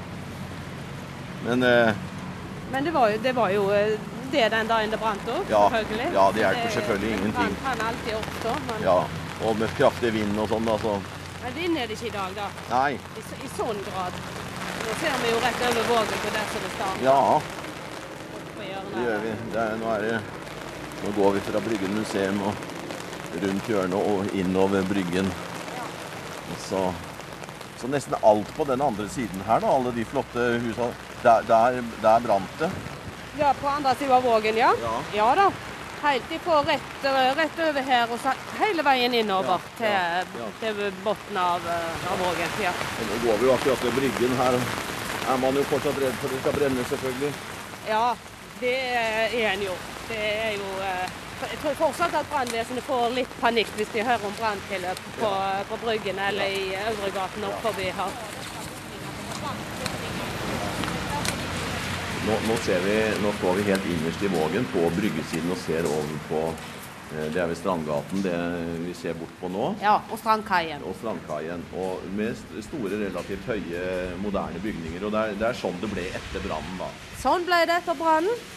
Men 1.46 1.64
eh, 1.64 1.94
Men 2.72 2.84
det 2.84 2.92
var 2.94 3.10
jo, 3.14 3.18
det 3.24 3.34
var 3.36 3.50
jo 3.54 3.70
eh, 3.72 3.94
det 4.32 4.50
den 4.52 4.68
dagen 4.68 4.92
det 4.92 5.00
brant 5.00 5.30
opp, 5.32 5.46
Ja, 5.50 5.70
selvfølgelig. 5.72 6.10
ja, 6.14 6.26
det 6.36 6.42
hjelper 6.44 6.74
selvfølgelig 6.76 7.12
ingenting. 7.18 7.34
Brann 7.38 7.56
kan 7.64 7.86
alltid 7.88 8.16
oppstå, 8.18 8.56
men, 8.68 8.82
ja, 8.84 8.98
og 9.48 9.56
med 9.62 9.72
kraftig 9.78 10.12
vind 10.18 10.40
og 10.44 10.50
sånn, 10.52 10.68
da, 10.68 10.76
så 10.84 10.98
men 11.44 11.54
vind 11.56 11.78
er 11.80 11.88
det 11.88 11.96
ikke 11.96 12.10
i 12.10 12.16
dag, 12.18 12.34
da. 12.36 12.48
Nei. 12.74 12.98
I, 13.16 13.22
I 13.46 13.50
sånn 13.56 13.78
grad. 13.86 14.16
Nå 14.84 14.96
ser 15.00 15.14
vi 15.22 15.30
jo 15.32 15.38
rett 15.46 15.62
over 15.70 15.86
vågen 15.94 16.20
på 16.26 16.32
der 16.34 16.50
som 16.52 16.66
det 16.66 16.72
starter. 16.74 17.06
Ja, 17.06 17.20
det 18.58 19.06
gjør 19.06 19.22
vi. 19.24 19.32
Det 19.54 19.62
er, 19.64 19.78
nå, 19.80 19.94
er 19.94 20.04
det, 20.04 20.18
nå 21.06 21.12
går 21.16 21.38
vi 21.38 21.44
fra 21.48 21.62
Bryggen 21.64 21.96
museum 21.96 22.42
og 22.50 22.66
rundt 23.46 23.70
hjørnet 23.72 24.12
og 24.12 24.36
innover 24.36 24.84
Bryggen. 24.92 25.32
Så, 26.68 26.94
så 27.82 27.88
nesten 27.88 28.16
alt 28.22 28.50
på 28.58 28.64
den 28.68 28.82
andre 28.82 29.08
siden 29.10 29.42
her, 29.48 29.60
da, 29.64 29.68
alle 29.78 29.92
de 29.96 30.06
flotte 30.06 30.46
husene, 30.64 30.92
der, 31.24 31.42
der, 31.48 31.82
der 32.02 32.20
brant 32.26 32.60
det. 32.60 32.70
Ja, 33.38 33.54
på 33.62 33.68
andre 33.70 33.96
siden 33.96 34.14
av 34.18 34.24
vågen, 34.26 34.58
ja. 34.58 34.72
Ja. 35.14 35.36
da. 35.36 35.52
Helt 36.02 36.32
ifra 36.32 36.60
rett, 36.62 37.06
eh, 37.10 37.36
rett 37.38 37.60
over 37.70 37.82
her 37.82 38.12
og 38.14 38.20
så 38.22 38.32
hele 38.60 38.84
veien 38.86 39.14
innover 39.18 39.56
Ja, 39.58 39.72
til, 39.80 39.88
ja, 39.90 40.42
ja. 40.44 40.50
til 40.62 40.82
bunnen 41.04 41.38
av, 41.42 41.62
eh, 41.74 42.12
av 42.12 42.20
vågen. 42.22 42.52
Ja. 42.62 42.74
Nå 43.02 43.18
går 43.24 43.38
vi 43.42 43.48
jo 43.50 43.54
akkurat 43.56 43.84
ved 43.88 43.96
Bryggen 43.98 44.36
her. 44.38 44.58
Er 45.28 45.38
man 45.42 45.58
jo 45.58 45.64
fortsatt 45.72 45.98
redd 46.02 46.14
for 46.22 46.30
det 46.34 46.40
skal 46.44 46.54
brenne, 46.60 46.86
selvfølgelig. 46.92 47.32
ja, 47.90 48.16
det 48.62 48.76
er 48.78 49.34
en 49.54 49.62
jo. 49.66 49.74
Det 50.10 50.22
er 50.22 50.54
jo 50.60 50.70
eh, 50.86 51.10
Jeg 51.38 51.58
tror 51.62 51.76
fortsatt 51.78 52.16
at 52.18 52.30
brannvesenet 52.32 52.86
får 52.88 53.12
litt 53.14 53.34
panikk 53.42 53.70
hvis 53.78 53.92
de 53.94 54.06
hører 54.08 54.24
om 54.26 54.34
branntilløp 54.40 55.02
på, 55.20 55.30
på 55.70 55.78
Bryggen 55.84 56.18
eller 56.30 56.50
i 56.50 56.72
Øvregaten 56.82 57.46
opp 57.46 57.60
forbi 57.62 57.92
her. 58.00 58.16
Nå, 62.28 62.40
nå, 62.48 62.56
ser 62.66 62.82
vi, 62.84 62.96
nå 63.24 63.36
står 63.38 63.60
vi 63.60 63.68
helt 63.70 63.86
innerst 63.94 64.26
i 64.26 64.34
Vågen 64.34 64.66
på 64.74 64.82
bryggesiden 64.98 65.54
og 65.54 65.62
ser 65.62 65.86
over 65.88 66.18
på 66.28 66.42
eh, 66.50 67.30
Det 67.32 67.40
er 67.40 67.48
ved 67.54 67.62
Strandgaten 67.62 68.26
det 68.26 68.36
vi 68.82 68.98
ser 68.98 69.16
bort 69.22 69.38
på 69.40 69.54
nå. 69.54 69.70
Ja, 69.86 70.00
og 70.10 70.20
Strandkaien. 70.20 70.84
Og 70.90 70.98
Strandkaien. 71.00 71.64
Og 71.78 72.04
med 72.18 72.36
store, 72.66 72.98
relativt 73.06 73.48
høye, 73.48 73.88
moderne 74.26 74.60
bygninger. 74.66 75.06
Og 75.06 75.14
det 75.14 75.22
er, 75.24 75.40
det 75.40 75.52
er 75.54 75.62
sånn 75.62 75.78
det 75.86 75.94
ble 75.94 76.10
etter 76.18 76.44
brannen, 76.50 76.82
da. 76.82 76.90
Sånn 77.22 77.46
ble 77.48 77.62
det 77.70 77.78
etter 77.84 78.02
brannen. 78.02 78.48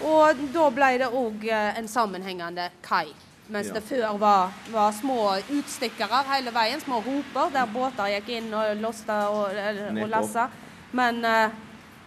Og 0.00 0.36
da 0.54 0.68
ble 0.72 0.92
det 1.02 1.08
òg 1.12 1.44
en 1.52 1.88
sammenhengende 1.88 2.70
kai. 2.82 3.08
Mens 3.50 3.66
Ja. 3.66 3.74
det 3.74 3.82
før 3.82 4.18
var, 4.18 4.52
var 4.70 4.92
små 4.94 5.36
utstikkere 5.50 6.22
hele 6.30 6.52
veien, 6.54 6.80
små 6.80 7.00
hoper 7.02 7.50
der 7.52 7.66
båter 7.66 8.06
gikk 8.14 8.28
inn 8.28 8.54
og 8.54 8.76
losta 8.80 9.28
og, 9.28 9.50
og 10.02 10.08
lassa. 10.08 10.48
Men 10.92 11.18
uh, 11.24 11.50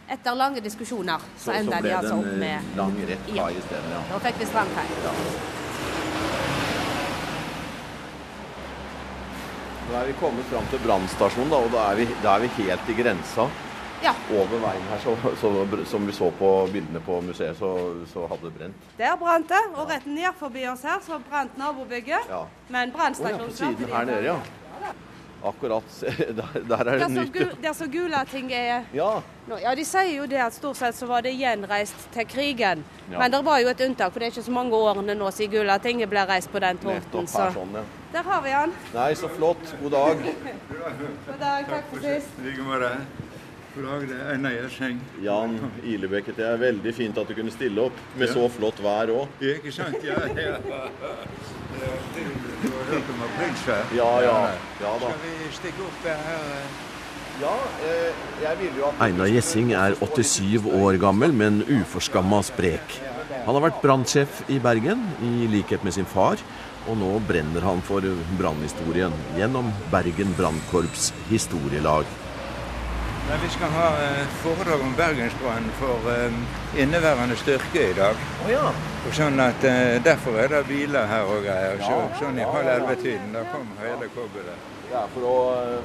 etter 0.09 0.35
lange 0.35 0.61
diskusjoner 0.63 1.19
så, 1.19 1.25
Så, 1.37 1.51
så 1.51 1.57
enda 1.59 1.81
ble 1.81 1.89
de 1.89 1.89
det 1.89 1.97
altså 1.99 2.13
en 2.13 2.19
opp 2.19 2.31
eh, 2.31 2.39
med 2.39 2.77
lang, 2.79 2.95
rett 3.09 3.27
Ja. 3.35 3.49
i 3.49 3.57
isteden, 3.59 3.91
ja. 3.91 4.01
Da 4.13 4.19
fikk 4.23 4.39
vi 4.39 4.45
strandkai. 4.45 4.85
ja. 5.03 5.13
Nå 9.89 9.99
er 9.99 10.05
vi 10.07 10.13
kommet 10.19 10.45
fram 10.49 10.65
til 10.71 10.79
brannstasjonen, 10.85 11.53
og 11.53 11.69
da 11.75 11.83
er, 11.91 11.95
vi, 11.99 12.07
da 12.23 12.37
er 12.37 12.45
vi 12.45 12.51
helt 12.63 12.89
i 12.89 12.95
grensa. 12.97 13.49
Ja, 14.03 14.11
Over 14.35 14.59
veien 14.59 14.87
her, 14.89 14.99
så, 14.99 15.13
så, 15.39 15.51
som 15.87 16.07
vi 16.07 16.11
så 16.11 16.27
på 16.35 16.49
bildene 16.73 16.99
på 17.05 17.21
museet, 17.23 17.55
så, 17.57 17.69
så 18.11 18.25
hadde 18.27 18.49
det 18.49 18.57
brent. 18.57 18.89
der 18.97 19.15
brant 19.15 19.47
det. 19.49 19.61
Og 19.75 19.87
rett 19.89 20.05
ned 20.05 20.35
forbi 20.39 20.65
oss 20.67 20.83
her 20.83 20.99
så 21.05 21.21
brant 21.29 21.55
nabobygget. 21.57 22.27
Ja. 22.29 22.43
Men 22.67 22.91
Å 22.91 23.07
ja, 23.15 23.37
på 23.37 23.47
siden 23.55 23.93
her 23.93 24.05
nede, 24.05 24.25
ja. 24.27 24.39
Akkurat. 25.43 25.83
Der, 25.99 26.59
der 26.67 26.77
er 26.77 26.83
det 26.83 26.99
Der 26.99 27.07
nytt. 27.07 27.63
der 27.63 27.73
så 27.73 27.87
Gulating 27.87 28.51
er 28.51 28.83
Ja. 28.93 29.21
Nå, 29.47 29.57
ja, 29.59 29.75
De 29.75 29.83
sier 29.85 30.15
jo 30.17 30.25
det 30.25 30.39
at 30.39 30.53
stort 30.53 30.77
sett 30.77 30.95
så 30.95 31.05
var 31.05 31.21
det 31.21 31.33
gjenreist 31.35 32.07
til 32.13 32.25
krigen. 32.27 32.83
Ja. 33.11 33.19
Men 33.19 33.31
det 33.31 33.41
var 33.45 33.59
jo 33.59 33.67
et 33.67 33.81
unntak, 33.81 34.13
for 34.13 34.19
det 34.19 34.27
er 34.27 34.31
ikke 34.31 34.45
så 34.45 34.51
mange 34.51 34.75
årene 34.75 35.15
nå 35.15 35.31
siden 35.31 35.51
Gulatinget 35.51 36.09
ble 36.09 36.23
reist 36.27 36.51
på 36.51 36.59
den 36.63 36.77
tomten. 36.77 37.27
Så 37.27 37.49
sånn, 37.55 37.75
ja. 37.75 37.83
der 38.13 38.23
har 38.23 38.41
vi 38.41 38.55
han. 38.55 38.71
Nei, 38.93 39.11
så 39.19 39.27
flott. 39.27 39.75
God 39.81 39.91
dag. 39.91 40.23
God 41.27 41.39
dag, 41.39 41.67
takk 41.67 41.91
for 41.91 41.99
sist. 42.07 42.39
I 42.39 42.47
like 42.47 42.67
måte. 42.67 42.95
God 43.73 43.85
dag, 43.87 44.03
det 44.05 44.17
er 44.21 44.27
Einar 44.35 44.53
Gjelseng. 44.53 44.99
Jan 45.23 45.55
Ilebekk, 45.89 46.27
det 46.37 46.45
er 46.45 46.59
veldig 46.61 46.91
fint 46.93 47.17
at 47.17 47.29
du 47.29 47.33
kunne 47.33 47.53
stille 47.53 47.87
opp 47.87 48.01
med 48.19 48.29
så 48.29 48.45
flott 48.53 48.77
vær 48.85 49.09
òg. 49.09 49.31
Ja, 49.41 49.55
Ikke 49.57 49.73
sant? 49.73 49.97
Ja, 50.05 50.19
ja. 50.37 50.59
Du 51.73 52.69
har 52.69 52.85
hørt 52.91 53.09
om 53.15 53.23
aprilsvær? 53.27 53.89
Ja, 53.97 54.09
ja. 54.21 54.35
Ja 54.83 54.91
da. 55.01 55.09
Skal 55.09 55.23
vi 55.25 55.49
stikke 55.57 55.87
opp 55.87 56.05
her? 56.05 56.21
eh? 56.35 56.81
Ja, 57.41 57.53
eh, 57.89 58.25
jeg 58.43 58.59
vil 58.59 58.75
jo 58.77 58.85
at 58.91 59.01
Einar 59.07 59.31
Gjessing 59.33 59.71
er 59.73 59.95
87 59.97 60.67
år 60.69 60.99
gammel, 61.01 61.33
men 61.33 61.63
uforskamma 61.65 62.43
sprek. 62.45 62.99
Han 63.47 63.57
har 63.57 63.63
vært 63.71 63.81
brannsjef 63.81 64.43
i 64.53 64.59
Bergen, 64.61 65.01
i 65.25 65.47
likhet 65.49 65.81
med 65.83 65.97
sin 65.97 66.05
far, 66.05 66.37
og 66.85 66.99
nå 67.01 67.15
brenner 67.25 67.65
han 67.65 67.81
for 67.87 68.05
brannhistorien 68.37 69.15
gjennom 69.39 69.73
Bergen 69.91 70.35
Brannkorps 70.37 71.09
historielag. 71.31 72.05
Vi 73.31 73.49
skal 73.49 73.69
ha 73.69 73.87
eh, 74.03 74.27
foredrag 74.27 74.81
om 74.81 74.95
Bergensbrannen 74.95 75.71
for 75.79 76.11
eh, 76.11 76.33
inneværende 76.81 77.35
styrke 77.35 77.89
i 77.89 77.93
dag. 77.93 78.19
Oh, 78.45 78.51
ja. 78.51 78.67
Og 79.07 79.15
sånn 79.15 79.39
at 79.39 79.63
eh, 79.63 79.95
Derfor 80.03 80.37
er 80.43 80.51
det 80.51 80.65
biler 80.67 81.07
her 81.07 81.31
og 81.31 81.47
greier. 81.47 81.79
Så, 81.87 82.01
sånn 82.19 82.39
i 82.39 82.43
halv 82.43 82.67
elleve-tiden, 82.75 83.31
da 83.35 83.47
kommer 83.53 83.87
hele 83.87 84.11
kobbelet. 84.11 84.72
Det 84.93 84.99
er 85.01 85.07
for 85.09 85.25
å, 85.25 85.37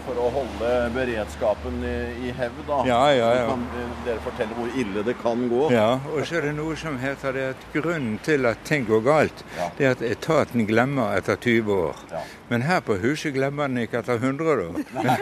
for 0.04 0.18
å 0.20 0.24
holde 0.34 0.70
beredskapen 0.92 1.78
i, 1.80 1.92
i 2.28 2.32
hevd, 2.36 2.58
da. 2.68 2.80
Ja, 2.84 2.98
ja, 3.16 3.28
ja. 3.38 3.46
Kan 3.48 3.62
dere 4.04 4.20
fortelle 4.20 4.52
hvor 4.58 4.74
ille 4.76 5.04
det 5.06 5.14
kan 5.22 5.46
gå? 5.48 5.62
Ja, 5.72 5.94
og 6.12 6.26
så 6.28 6.36
er 6.42 6.50
det 6.50 6.56
noe 6.58 6.76
som 6.76 6.98
heter 7.00 7.32
det 7.32 7.46
at 7.54 7.64
grunnen 7.72 8.18
til 8.26 8.44
at 8.50 8.60
ting 8.68 8.84
går 8.84 9.00
galt, 9.06 9.40
Ja. 9.56 9.70
det 9.78 9.86
er 9.88 9.96
at 9.96 10.02
etaten 10.10 10.68
glemmer 10.68 11.16
etter 11.16 11.40
20 11.40 11.72
år. 11.88 12.02
Ja. 12.12 12.20
Men 12.52 12.66
her 12.68 12.82
på 12.84 12.98
huset 13.00 13.32
glemmer 13.36 13.68
den 13.68 13.86
ikke 13.86 14.02
etter 14.02 14.20
100 14.20 14.52
år. 14.52 14.60
Nei, 14.98 15.16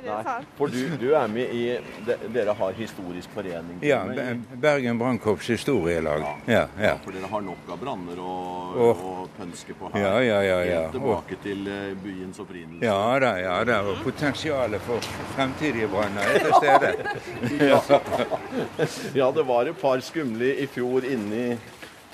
det 0.00 0.08
er 0.08 0.24
sant. 0.24 0.48
For 0.56 0.72
du, 0.72 0.80
du 1.00 1.06
er 1.16 1.28
med 1.32 1.52
i 1.52 1.62
de, 2.08 2.16
Dere 2.32 2.56
har 2.56 2.72
historisk 2.80 3.32
forening? 3.36 3.76
Ja, 3.84 4.00
Bergen 4.56 5.00
Brannkorps 5.00 5.52
historielag. 5.52 6.24
Ja. 6.24 6.34
ja, 6.54 6.64
ja. 6.80 6.96
For 7.04 7.12
dere 7.12 7.28
har 7.28 7.44
nok 7.44 7.72
av 7.76 7.80
branner 7.84 8.24
å, 8.24 8.34
pønske 9.36 9.76
på 9.76 9.92
her. 9.92 10.00
Ja, 10.00 10.16
ja, 10.24 10.42
ja, 10.48 10.58
ja. 10.64 10.82
Helt 10.84 10.96
tilbake 10.96 11.40
til 11.44 11.68
eh, 11.68 11.92
byens 12.00 12.40
opprinnelse. 12.40 12.53
Ja 12.80 13.18
da, 13.20 13.30
ja 13.40 13.54
da. 13.68 13.78
Og 13.90 14.02
potensialet 14.04 14.82
for 14.86 15.04
fremtidige 15.34 15.88
branner 15.92 16.22
er 16.34 16.44
til 16.44 16.54
stede. 16.58 16.92
Ja, 19.14 19.30
det 19.34 19.46
var 19.48 19.70
et 19.70 19.80
par 19.80 20.02
skumle 20.04 20.52
i 20.62 20.66
fjor 20.70 21.06
inni 21.08 21.54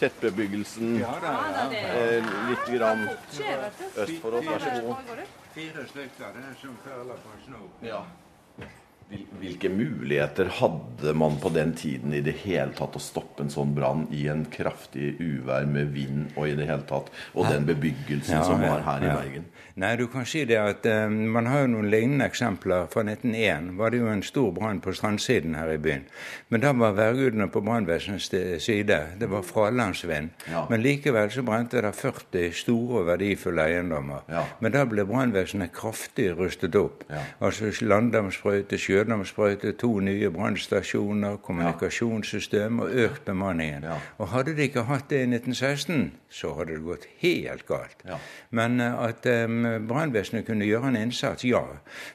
tettbebyggelsen 0.00 0.94
Ja 1.00 1.12
da, 1.20 1.34
ja. 1.72 1.80
eh, 1.92 2.30
litt 2.48 2.70
grann 2.72 3.02
øst 3.10 4.16
for 4.22 4.38
oss. 4.38 4.46
Vær 4.48 4.64
så 4.64 4.80
god. 4.86 5.20
Fire 5.54 5.84
stykker 5.90 6.40
er 6.40 6.54
som 6.60 6.76
perler 6.86 7.20
på 7.20 7.36
snø. 7.44 7.62
Ja. 7.84 8.00
Hvilke 9.40 9.66
muligheter 9.74 10.46
hadde 10.60 11.12
man 11.18 11.34
på 11.42 11.50
den 11.50 11.72
tiden 11.74 12.12
i 12.14 12.20
det 12.22 12.36
hele 12.44 12.70
tatt 12.78 12.94
å 12.94 13.00
stoppe 13.02 13.42
en 13.42 13.50
sånn 13.50 13.72
brann 13.74 14.04
i 14.14 14.28
en 14.30 14.44
kraftig 14.54 15.16
uvær 15.18 15.66
med 15.66 15.90
vind 15.96 16.28
og 16.36 16.46
i 16.46 16.54
det 16.54 16.68
hele 16.68 16.86
tatt, 16.86 17.10
og 17.34 17.48
den 17.50 17.66
bebyggelsen 17.66 18.36
Ja, 18.38 18.44
som 18.46 18.62
ja, 18.62 18.70
var 18.70 18.84
her 18.86 19.02
i. 19.08 19.10
Bergen? 19.10 19.48
Nei, 19.80 19.94
du 19.96 20.06
kan 20.12 20.26
si 20.28 20.42
det 20.44 20.58
at 20.60 20.84
eh, 20.84 21.08
man 21.08 21.46
har 21.48 21.62
jo 21.62 21.70
noen 21.72 21.88
lignende 21.88 22.26
eksempler. 22.28 22.84
Fra 22.92 23.00
1901 23.06 23.70
var 23.78 23.94
det 23.94 24.00
jo 24.02 24.10
en 24.12 24.22
stor 24.22 24.50
brann 24.52 24.82
på 24.84 24.92
strandsiden 24.92 25.54
her 25.56 25.70
i 25.72 25.78
byen. 25.80 26.02
Men 26.52 26.60
da 26.60 26.74
var 26.76 26.98
værgudene 26.98 27.46
på 27.48 27.62
brannvesenets 27.64 28.28
side. 28.64 28.98
Det 29.20 29.28
var 29.30 29.46
fralandsvind. 29.46 30.34
Ja. 30.50 30.66
Men 30.68 30.84
likevel 30.84 31.30
så 31.32 31.44
brente 31.46 31.80
det 31.80 31.94
40 31.96 32.52
store 32.58 33.00
og 33.00 33.06
verdifulle 33.08 33.64
eiendommer. 33.64 34.26
Ja. 34.28 34.42
Men 34.60 34.74
da 34.76 34.84
ble 34.84 35.06
brannvesenet 35.08 35.72
kraftig 35.72 36.28
rustet 36.36 36.76
opp. 36.76 37.06
Ja. 37.08 37.22
Altså 37.40 37.72
landdamsprøyte, 37.80 38.76
sjødamsprøyte, 38.78 39.72
to 39.80 39.94
nye 40.04 40.28
brannstasjoner, 40.34 41.40
kommunikasjonssystem 41.46 42.84
og 42.84 42.92
økt 43.06 43.24
bemanningen. 43.24 43.88
Og 44.18 44.28
hadde 44.34 44.58
de 44.58 44.68
ikke 44.68 44.84
hatt 44.90 45.08
det 45.08 45.24
i 45.24 45.30
1916, 45.30 46.10
så 46.28 46.52
hadde 46.58 46.76
det 46.76 46.84
gått 46.84 47.08
helt 47.24 47.64
galt. 47.66 48.04
Men 48.50 48.80
eh, 48.84 49.00
at 49.08 49.26
um, 49.26 49.69
brannvesenet 49.78 50.46
kunne 50.46 50.66
gjøre 50.68 50.88
en 50.88 50.96
innsats, 50.96 51.44
ja. 51.44 51.62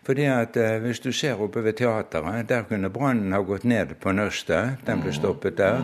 Fordi 0.05 0.27
at 0.31 0.57
eh, 0.57 0.77
hvis 0.83 0.99
du 0.99 1.11
ser 1.11 1.41
oppe 1.41 1.63
ved 1.63 1.73
teateret, 1.79 2.49
der 2.49 2.67
kunne 2.69 2.89
brannen 2.89 3.33
ha 3.33 3.41
gått 3.45 3.63
ned 3.63 3.95
på 4.01 4.11
nøstet. 4.11 4.85
Den 4.85 5.01
ble 5.01 5.13
stoppet 5.13 5.57
der. 5.57 5.83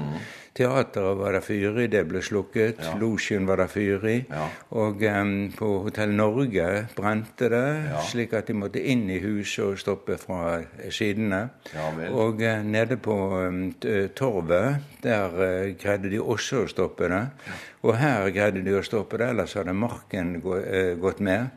Teateret 0.54 1.16
var 1.18 1.32
det 1.38 1.42
fyr 1.46 1.78
i, 1.80 1.86
det 1.88 2.02
ble 2.10 2.20
slukket. 2.24 2.82
Ja. 2.84 2.96
Losjen 3.00 3.46
var 3.48 3.62
det 3.62 3.70
fyr 3.72 4.04
i. 4.12 4.18
Ja. 4.28 4.50
Og 4.76 5.00
um, 5.08 5.32
på 5.56 5.70
Hotell 5.86 6.12
Norge 6.18 6.66
brente 6.98 7.48
det, 7.54 7.62
Ja. 7.88 8.02
slik 8.04 8.34
at 8.36 8.52
de 8.52 8.58
måtte 8.60 8.84
inn 8.84 9.06
i 9.10 9.22
huset 9.24 9.64
og 9.64 9.80
stoppe 9.80 10.18
fra 10.20 10.60
sidene. 10.92 11.46
Og 12.12 12.44
uh, 12.44 12.60
nede 12.68 12.98
på 13.00 13.16
um, 13.48 13.62
torvet, 14.16 14.84
der 15.04 15.40
uh, 15.40 15.72
greide 15.80 16.12
de 16.12 16.20
også 16.20 16.66
å 16.66 16.68
stoppe 16.68 17.08
det. 17.08 17.24
Og 17.88 17.96
her 17.98 18.28
greide 18.36 18.62
de 18.62 18.76
å 18.78 18.84
stoppe 18.86 19.18
det, 19.18 19.32
ellers 19.32 19.56
hadde 19.58 19.74
marken 19.74 20.36
gå, 20.44 20.60
gått 21.02 21.18
med. 21.26 21.48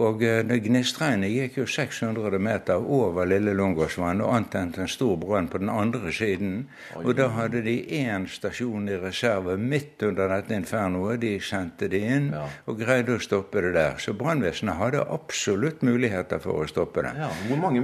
Og 0.00 0.18
Gnistregnet 0.64 1.30
gikk 1.30 1.60
jo 1.60 1.66
600 1.70 2.40
meter 2.42 2.82
over 2.82 3.28
Lille 3.30 3.54
Lungåsvann 3.54 4.22
og 4.24 4.32
antente 4.34 4.82
en 4.82 4.90
stor 4.90 5.14
brann 5.22 5.46
på 5.50 5.60
den 5.62 5.70
andre 5.70 6.10
siden. 6.14 6.64
Og 7.04 7.12
da 7.18 7.28
hadde 7.36 7.62
de 7.66 7.76
én 8.00 8.26
stasjon 8.30 8.88
i 8.88 8.96
reserve 9.02 9.56
midt 9.58 10.02
under 10.02 10.28
dette 10.28 10.54
infernoet. 10.54 11.20
De 11.20 11.34
sendte 11.40 11.88
det 11.90 12.00
inn 12.00 12.30
Ja. 12.32 12.46
og 12.66 12.78
greide 12.80 13.16
å 13.16 13.20
stoppe 13.20 13.60
det 13.60 13.72
der. 13.74 13.98
Så 13.98 14.12
brannvesenet 14.14 14.74
hadde 14.78 15.04
absolutt 15.10 15.82
muligheter 15.82 16.38
for 16.40 16.62
å 16.64 16.68
stoppe 16.68 17.02
det. 17.02 17.12
Ja, 17.18 17.28
hvor 17.48 17.56
mange, 17.60 17.82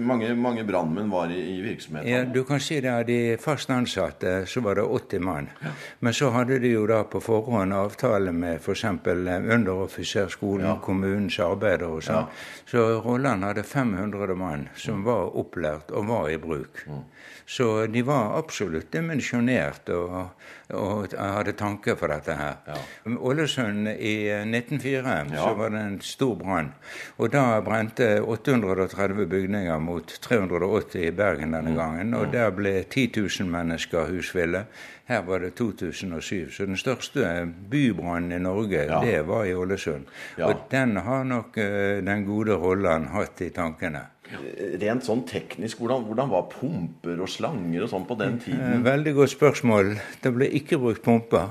mange, 0.00 0.34
mange 0.34 0.64
brannmenn 0.64 1.10
var 1.10 1.28
i, 1.30 1.40
i 1.58 1.60
virksomheten? 1.62 2.08
Ja, 2.08 2.24
du 2.24 2.44
kan 2.44 2.60
si 2.60 2.80
det 2.80 2.90
av 2.92 3.04
de 3.06 3.36
fast 3.36 3.70
ansatte 3.70 4.46
så 4.46 4.60
var 4.62 4.74
det 4.76 4.82
80 4.84 5.20
mann. 5.20 5.48
Men 6.00 6.12
så 6.12 6.30
hadde 6.30 6.58
de 6.60 6.68
jo 6.72 6.86
da 6.86 7.02
på 7.04 7.20
forhånd 7.20 7.72
avtale 7.74 8.32
med 8.32 8.60
f.eks. 8.60 8.84
Underoffiserskolen, 9.58 10.66
Ja. 10.66 10.76
kommunens 10.82 11.38
arbeidere 11.40 11.88
og 11.88 12.02
sånn. 12.02 12.26
Så 12.66 13.02
Rolland 13.04 13.44
hadde 13.44 13.62
500 13.64 14.34
mann 14.36 14.68
som 14.76 15.02
var 15.04 15.30
opplært 15.36 15.90
og 15.92 16.06
var 16.06 16.28
i 16.30 16.36
bruk. 16.36 16.84
Så 17.48 17.86
de 17.88 18.02
var 18.04 18.34
absolutt 18.36 18.90
dimensjonert 18.92 19.88
og, 19.96 20.34
og 20.76 21.14
hadde 21.16 21.54
tanker 21.56 21.96
for 21.96 22.12
dette 22.12 22.34
her. 22.36 22.58
Ålesund 23.08 23.88
i 23.88 24.12
1904 24.28 25.14
Ja. 25.32 25.44
så 25.46 25.54
var 25.56 25.70
det 25.72 25.80
en 25.80 25.96
stor 26.04 26.34
brann. 26.36 26.68
Og 27.16 27.30
da 27.32 27.60
brente 27.64 28.10
830 28.20 29.24
bygninger 29.32 29.78
mot 29.80 30.12
380 30.28 31.06
i 31.08 31.10
Bergen 31.10 31.56
denne 31.56 31.72
gangen. 31.78 32.12
Og 32.14 32.28
der 32.32 32.50
ble 32.52 32.82
10 32.84 33.06
000 33.16 33.48
mennesker 33.50 34.04
husville. 34.12 34.66
Her 35.08 35.22
var 35.24 35.40
det 35.40 35.54
2007. 35.56 36.50
Så 36.52 36.66
den 36.68 36.76
største 36.76 37.48
bybrannen 37.70 38.32
i 38.36 38.38
Norge, 38.44 38.84
Ja. 38.84 39.00
det 39.00 39.22
var 39.26 39.44
i 39.48 39.54
Ålesund. 39.56 40.04
Ja. 40.36 40.50
Og 40.52 40.66
den 40.70 40.96
har 40.96 41.24
nok 41.24 41.56
eh, 41.56 42.04
den 42.04 42.26
gode 42.28 42.52
rollen 42.60 43.08
hatt 43.16 43.40
i 43.40 43.48
tankene. 43.50 44.04
Rent 44.80 45.04
sånn 45.06 45.22
teknisk, 45.28 45.78
hvordan, 45.80 46.02
hvordan 46.04 46.28
var 46.32 46.42
pumper 46.52 47.20
og 47.24 47.30
slanger 47.32 47.86
og 47.86 47.90
sånn 47.92 48.04
på 48.08 48.16
den 48.20 48.34
Eh, 48.36 48.44
tiden? 48.44 48.82
Veldig 48.84 49.14
godt 49.16 49.32
spørsmål. 49.32 49.94
Det 50.22 50.32
ble 50.34 50.48
ikke 50.58 50.78
brukt 50.78 51.02
pumper, 51.02 51.48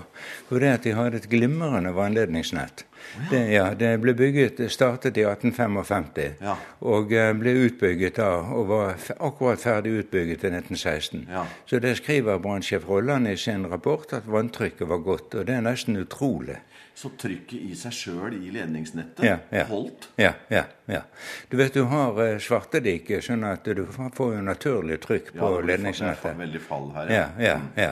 For 0.49 0.59
det 0.59 0.69
at 0.73 0.83
de 0.83 0.93
hadde 0.93 1.17
et 1.17 1.29
glimrende 1.29 1.91
vannledningsnett. 1.95 2.83
Det, 3.31 3.39
ja, 3.53 3.73
det 3.73 4.01
ble 4.01 4.13
bygget, 4.13 4.57
det 4.57 4.69
startet 4.71 5.17
i 5.17 5.23
1855 5.23 6.35
Ja. 6.41 6.55
og 6.81 7.11
eh, 7.13 7.33
ble 7.33 7.53
utbygget 7.67 8.15
da, 8.17 8.29
og 8.53 8.67
var 8.67 8.95
akkurat 9.19 9.59
ferdig 9.59 9.93
utbygget 10.03 10.43
i 10.43 10.47
1916. 10.51 11.25
Ja. 11.31 11.45
Så 11.65 11.79
det 11.79 11.97
skriver 11.97 12.39
brannsjef 12.39 12.87
Rolland 12.87 13.27
i 13.27 13.35
sin 13.37 13.65
rapport, 13.71 14.11
at 14.13 14.27
vanntrykket 14.27 14.87
var 14.87 14.97
godt. 14.97 15.35
Og 15.35 15.45
det 15.47 15.55
er 15.55 15.61
nesten 15.61 15.97
utrolig. 15.97 16.57
Så 16.97 17.11
trykket 17.13 17.61
i 17.61 17.75
seg 17.77 17.93
sjøl 17.93 18.33
i 18.39 18.47
ledningsnettet 18.55 19.21
Ja, 19.25 19.35
ja. 19.53 19.65
holdt? 19.69 20.07
Ja, 20.17 20.31
ja, 20.49 20.63
ja. 20.89 21.03
Du 21.51 21.53
vet 21.59 21.75
du 21.77 21.83
har 21.91 22.17
eh, 22.23 22.39
svartedike, 22.41 23.19
sånn 23.21 23.45
at 23.45 23.67
du 23.69 23.83
får 23.93 24.31
jo 24.33 24.41
naturlig 24.41 24.97
trykk 25.03 25.29
på 25.35 25.51
ja, 25.51 25.59
det 25.61 25.67
ledningsnettet. 25.75 26.39
veldig 26.39 26.61
fall 26.65 26.89
her. 26.95 27.11
Ja, 27.13 27.27
ja, 27.37 27.59
ja. 27.77 27.91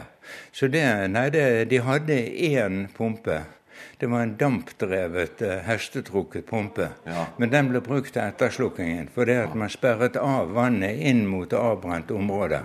Så 0.51 0.71
det, 0.73 0.81
nei, 1.13 1.27
det, 1.29 1.45
de 1.69 1.83
hadde 1.85 2.17
én 2.49 2.87
pumpe. 2.97 3.43
Det 3.97 4.07
var 4.11 4.21
en 4.21 4.35
dampdrevet, 4.38 5.41
eh, 5.41 5.57
hestetrukket 5.67 6.45
pumpe. 6.45 6.89
Ja. 7.05 7.25
Men 7.38 7.49
den 7.49 7.69
ble 7.69 7.81
brukt 7.81 8.13
til 8.13 8.21
etterslukkingen, 8.21 9.09
fordi 9.15 9.31
at 9.31 9.55
man 9.55 9.69
sperret 9.69 10.15
av 10.17 10.53
vannet 10.53 10.99
inn 10.99 11.25
mot 11.27 11.49
det 11.49 11.59
avbrente 11.59 12.13
området. 12.13 12.61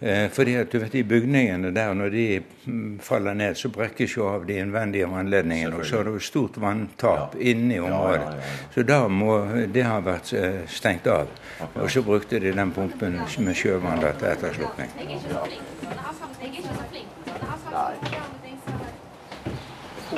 Eh, 0.00 0.28
fordi 0.32 0.54
at 0.56 0.70
du 0.72 0.78
vet, 0.78 0.92
De 0.92 1.02
bygningene 1.04 1.74
der, 1.74 1.94
når 1.94 2.08
de 2.10 2.42
mm, 2.66 2.98
faller 3.00 3.34
ned, 3.34 3.54
så 3.56 3.68
brekkes 3.68 4.16
jo 4.16 4.28
av 4.28 4.46
de 4.46 4.56
innvendige 4.58 5.06
vannledningene. 5.06 5.76
Og 5.76 5.84
så 5.84 5.98
er 6.00 6.04
det 6.04 6.12
jo 6.12 6.18
stort 6.18 6.56
vanntap 6.56 7.34
Ja. 7.34 7.40
inni 7.50 7.78
området. 7.80 8.20
ja, 8.20 8.30
ja, 8.30 8.36
ja. 8.36 8.72
Så 8.74 8.82
da 8.82 9.08
må 9.08 9.44
det 9.72 9.84
ha 9.84 10.00
vært 10.00 10.32
eh, 10.32 10.66
stengt 10.66 11.06
av. 11.06 11.28
Og 11.74 11.90
så 11.90 12.02
brukte 12.02 12.40
de 12.40 12.52
den 12.52 12.72
pumpen 12.72 13.20
med 13.38 13.54
sjøvann 13.54 14.00
til 14.00 14.28
etterslukking. 14.28 14.88
Jeg 14.96 15.06
er 15.06 15.10
ikke 15.10 15.20
så 15.20 15.44
flink. 15.44 15.62
Jeg 16.40 16.48
er 16.48 16.52
ikke 16.52 16.62
så 16.62 16.88
flink. 16.90 18.19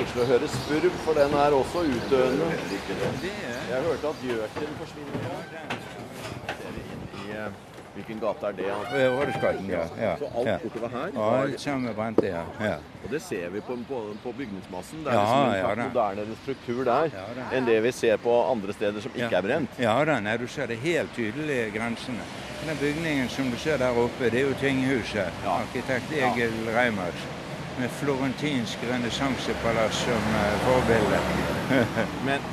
Koselig 0.02 0.22
å 0.24 0.26
høre 0.26 0.46
spurv, 0.50 0.94
for 1.04 1.14
den 1.14 1.34
er 1.38 1.54
også 1.54 1.82
utdøende. 1.86 2.46
Jeg 3.70 3.82
hørte 3.84 4.08
at 4.08 4.24
gjøken 4.26 4.72
forsvinner. 4.80 5.20
I 7.22 7.36
eh, 7.36 7.60
Hvilken 7.94 8.18
gate 8.22 8.48
er 8.48 8.56
det? 8.56 8.66
Rådhusgaten, 9.12 9.68
ja. 9.70 9.82
ja, 10.00 10.14
Så 10.18 10.30
alt 10.40 10.48
ja. 10.48 10.56
bortover 10.62 10.88
her 10.94 11.18
alt 11.22 11.60
sammen 11.60 11.94
brente, 11.94 12.24
ja. 12.26 12.42
ja. 12.64 12.78
Og 13.04 13.10
det 13.12 13.20
ser 13.22 13.50
vi 13.52 13.60
på, 13.60 13.76
på, 13.88 14.00
på 14.24 14.32
bygningsmassen. 14.38 15.04
Det 15.04 15.12
er 15.12 15.18
Ja, 15.18 15.22
liksom 15.22 15.44
en 15.44 15.58
ja 15.58 15.66
slags 15.66 15.78
da. 15.78 15.88
moderne 15.92 16.36
struktur 16.42 16.80
der 16.88 17.10
Ja 17.12 17.26
enn 17.58 17.68
det 17.68 17.76
vi 17.84 17.92
ser 17.92 18.16
på 18.24 18.34
andre 18.48 18.72
steder 18.74 19.04
som 19.04 19.12
ikke 19.14 19.36
er 19.38 19.46
brent. 19.46 19.76
Ja 19.78 19.94
da, 20.08 20.16
nei, 20.24 20.34
du 20.40 20.48
ser 20.48 20.72
det 20.72 20.80
helt 20.82 21.14
tydelige 21.14 21.68
grensene. 21.76 22.24
Den 22.64 22.80
bygningen 22.80 23.28
som 23.28 23.52
du 23.52 23.58
ser 23.60 23.78
der 23.78 24.02
oppe, 24.06 24.30
det 24.32 24.40
er 24.40 24.48
jo 24.48 24.58
tinghuset. 24.64 25.44
Arkitekt 25.46 26.16
Egil 26.16 26.58
Reimers. 26.74 27.28
Med 27.80 27.90
florentinsk 28.00 28.78
renessansepalass 28.90 30.04
som 30.04 30.28
eh, 30.42 30.58
forbilde. 30.66 31.22
Men 32.28 32.44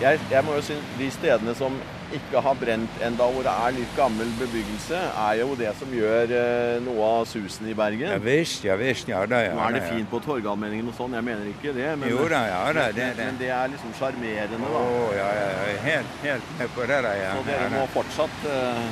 jeg, 0.00 0.20
jeg 0.32 0.44
må 0.44 0.56
jo 0.56 0.62
si 0.64 0.76
de 0.98 1.10
stedene 1.12 1.54
som 1.54 1.74
ikke 2.10 2.40
har 2.42 2.56
brent 2.58 3.02
enda, 3.06 3.26
hvor 3.30 3.44
det 3.46 3.52
er 3.52 3.74
litt 3.76 3.90
gammel 3.94 4.30
bebyggelse, 4.40 4.98
er 4.98 5.36
jo 5.42 5.52
det 5.58 5.70
som 5.78 5.92
gjør 5.94 6.32
eh, 6.34 6.78
noe 6.82 7.10
av 7.20 7.28
susen 7.30 7.68
i 7.70 7.74
Bergen. 7.78 8.08
Ja 8.16 8.18
visst, 8.24 8.64
ja 8.66 8.74
visst, 8.80 9.06
ja 9.12 9.20
da, 9.30 9.42
ja. 9.44 9.52
Nå 9.54 9.62
er 9.68 9.76
det 9.78 9.84
fint 9.86 10.10
på 10.10 10.18
Torgallmenningen 10.24 10.90
og 10.90 10.96
sånn, 10.98 11.14
jeg 11.14 11.26
mener 11.28 11.46
ikke 11.52 11.74
det. 11.76 11.86
Men, 12.00 12.10
Jo 12.10 12.26
da, 12.32 12.42
ja 12.50 12.60
da, 12.74 12.88
det 12.96 13.12
det. 13.14 13.28
men 13.28 13.38
det 13.38 13.52
er 13.54 13.70
liksom 13.76 13.94
sjarmerende, 14.00 14.58
Å, 14.66 14.82
da. 14.82 15.14
ja, 15.20 15.28
ja, 15.38 15.48
ja, 15.54 15.78
helt, 15.86 16.18
helt 16.24 16.52
med 16.58 16.74
på 16.74 16.90
det 16.90 17.00
der, 17.06 17.22
ja. 17.22 17.32
Så 17.38 17.46
dere 17.52 17.70
må 17.76 17.86
fortsatt 17.94 18.46
eh, 18.56 18.84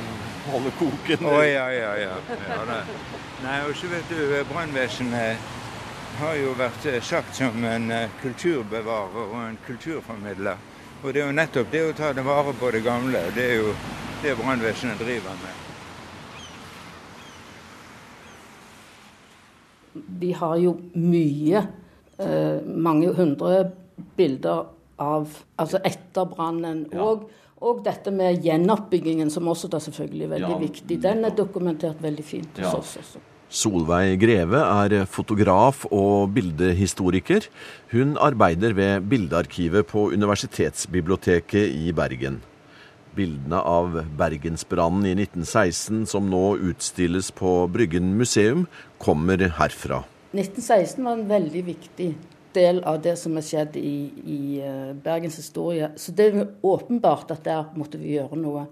holde 0.53 0.73
koken. 0.79 1.25
Å, 1.25 1.37
ja, 1.45 1.67
ja, 1.73 1.93
ja. 1.99 2.17
ja 2.49 2.59
da. 2.67 2.81
Nei, 3.43 3.59
og 3.67 3.75
så 3.79 3.91
vet 3.91 4.11
du, 4.11 4.19
brannvesenet 4.51 5.55
har 6.19 6.35
jo 6.35 6.51
vært 6.59 6.89
eh, 6.91 6.99
sagt 7.05 7.37
som 7.39 7.63
en 7.63 7.87
eh, 7.95 8.17
kulturbevarer 8.23 9.23
og 9.29 9.39
en 9.45 9.57
kulturformidler. 9.67 10.67
Og 10.99 11.13
det 11.15 11.23
er 11.23 11.29
jo 11.29 11.37
nettopp 11.37 11.71
det 11.71 11.85
å 11.87 11.95
ta 11.95 12.11
det 12.13 12.27
vare 12.27 12.53
på 12.59 12.73
det 12.75 12.83
gamle. 12.83 13.23
Det 13.35 13.49
er 13.53 13.57
jo 13.61 13.73
det 14.23 14.35
brannvesenet 14.41 14.99
driver 14.99 15.41
med. 15.45 15.65
vi 20.19 20.31
har 20.31 20.57
jo 20.57 20.75
mye, 20.93 21.63
eh, 22.17 22.61
mange 22.65 23.13
hundre 23.13 23.71
bilder 24.17 24.65
av 24.99 25.27
Altså 25.57 25.79
etter 25.83 26.25
brannen. 26.25 26.87
Ja. 26.91 27.19
Og, 27.61 27.81
dette 27.83 28.11
med 28.15 28.39
gjenoppbyggingen, 28.45 29.29
som 29.29 29.47
også 29.51 29.67
er 29.73 29.83
selvfølgelig 29.83 30.29
veldig 30.29 30.53
Ja, 30.53 30.57
viktig. 30.61 31.01
Den 31.03 31.25
er 31.25 31.35
dokumentert 31.35 31.99
veldig 32.01 32.23
fint 32.23 32.57
hos 32.57 32.65
Ja. 32.65 32.77
oss 32.77 32.97
også. 33.01 33.19
Solveig 33.49 34.19
Greve 34.21 34.59
er 34.61 35.05
fotograf 35.09 35.85
og 35.91 36.29
bildehistoriker. 36.35 37.47
Hun 37.91 38.15
arbeider 38.15 38.73
ved 38.73 39.09
Bildearkivet 39.09 39.87
på 39.87 40.11
Universitetsbiblioteket 40.13 41.73
i 41.73 41.91
Bergen. 41.91 42.41
Bildene 43.15 43.57
av 43.65 44.05
Bergensbrannen 44.15 45.05
i 45.09 45.15
1916, 45.15 46.05
som 46.05 46.29
nå 46.29 46.57
utstilles 46.61 47.31
på 47.31 47.67
Bryggen 47.73 48.13
museum, 48.19 48.67
kommer 48.99 49.37
herfra. 49.49 50.03
1916 50.31 51.03
var 51.03 51.13
en 51.17 51.27
veldig 51.27 51.65
viktig 51.65 52.15
del 52.55 52.81
av 52.87 53.01
det 53.01 53.15
som 53.19 53.35
har 53.37 53.45
skjedd 53.45 53.77
i, 53.79 53.97
i 54.25 54.39
eh, 54.65 54.93
Bergens 55.03 55.37
historie. 55.41 55.91
Så 55.95 56.13
det 56.15 56.29
er 56.29 56.39
jo 56.39 56.47
åpenbart 56.73 57.31
at 57.35 57.45
der 57.45 57.69
måtte 57.77 58.01
vi 58.01 58.15
gjøre 58.15 58.39
noe. 58.39 58.65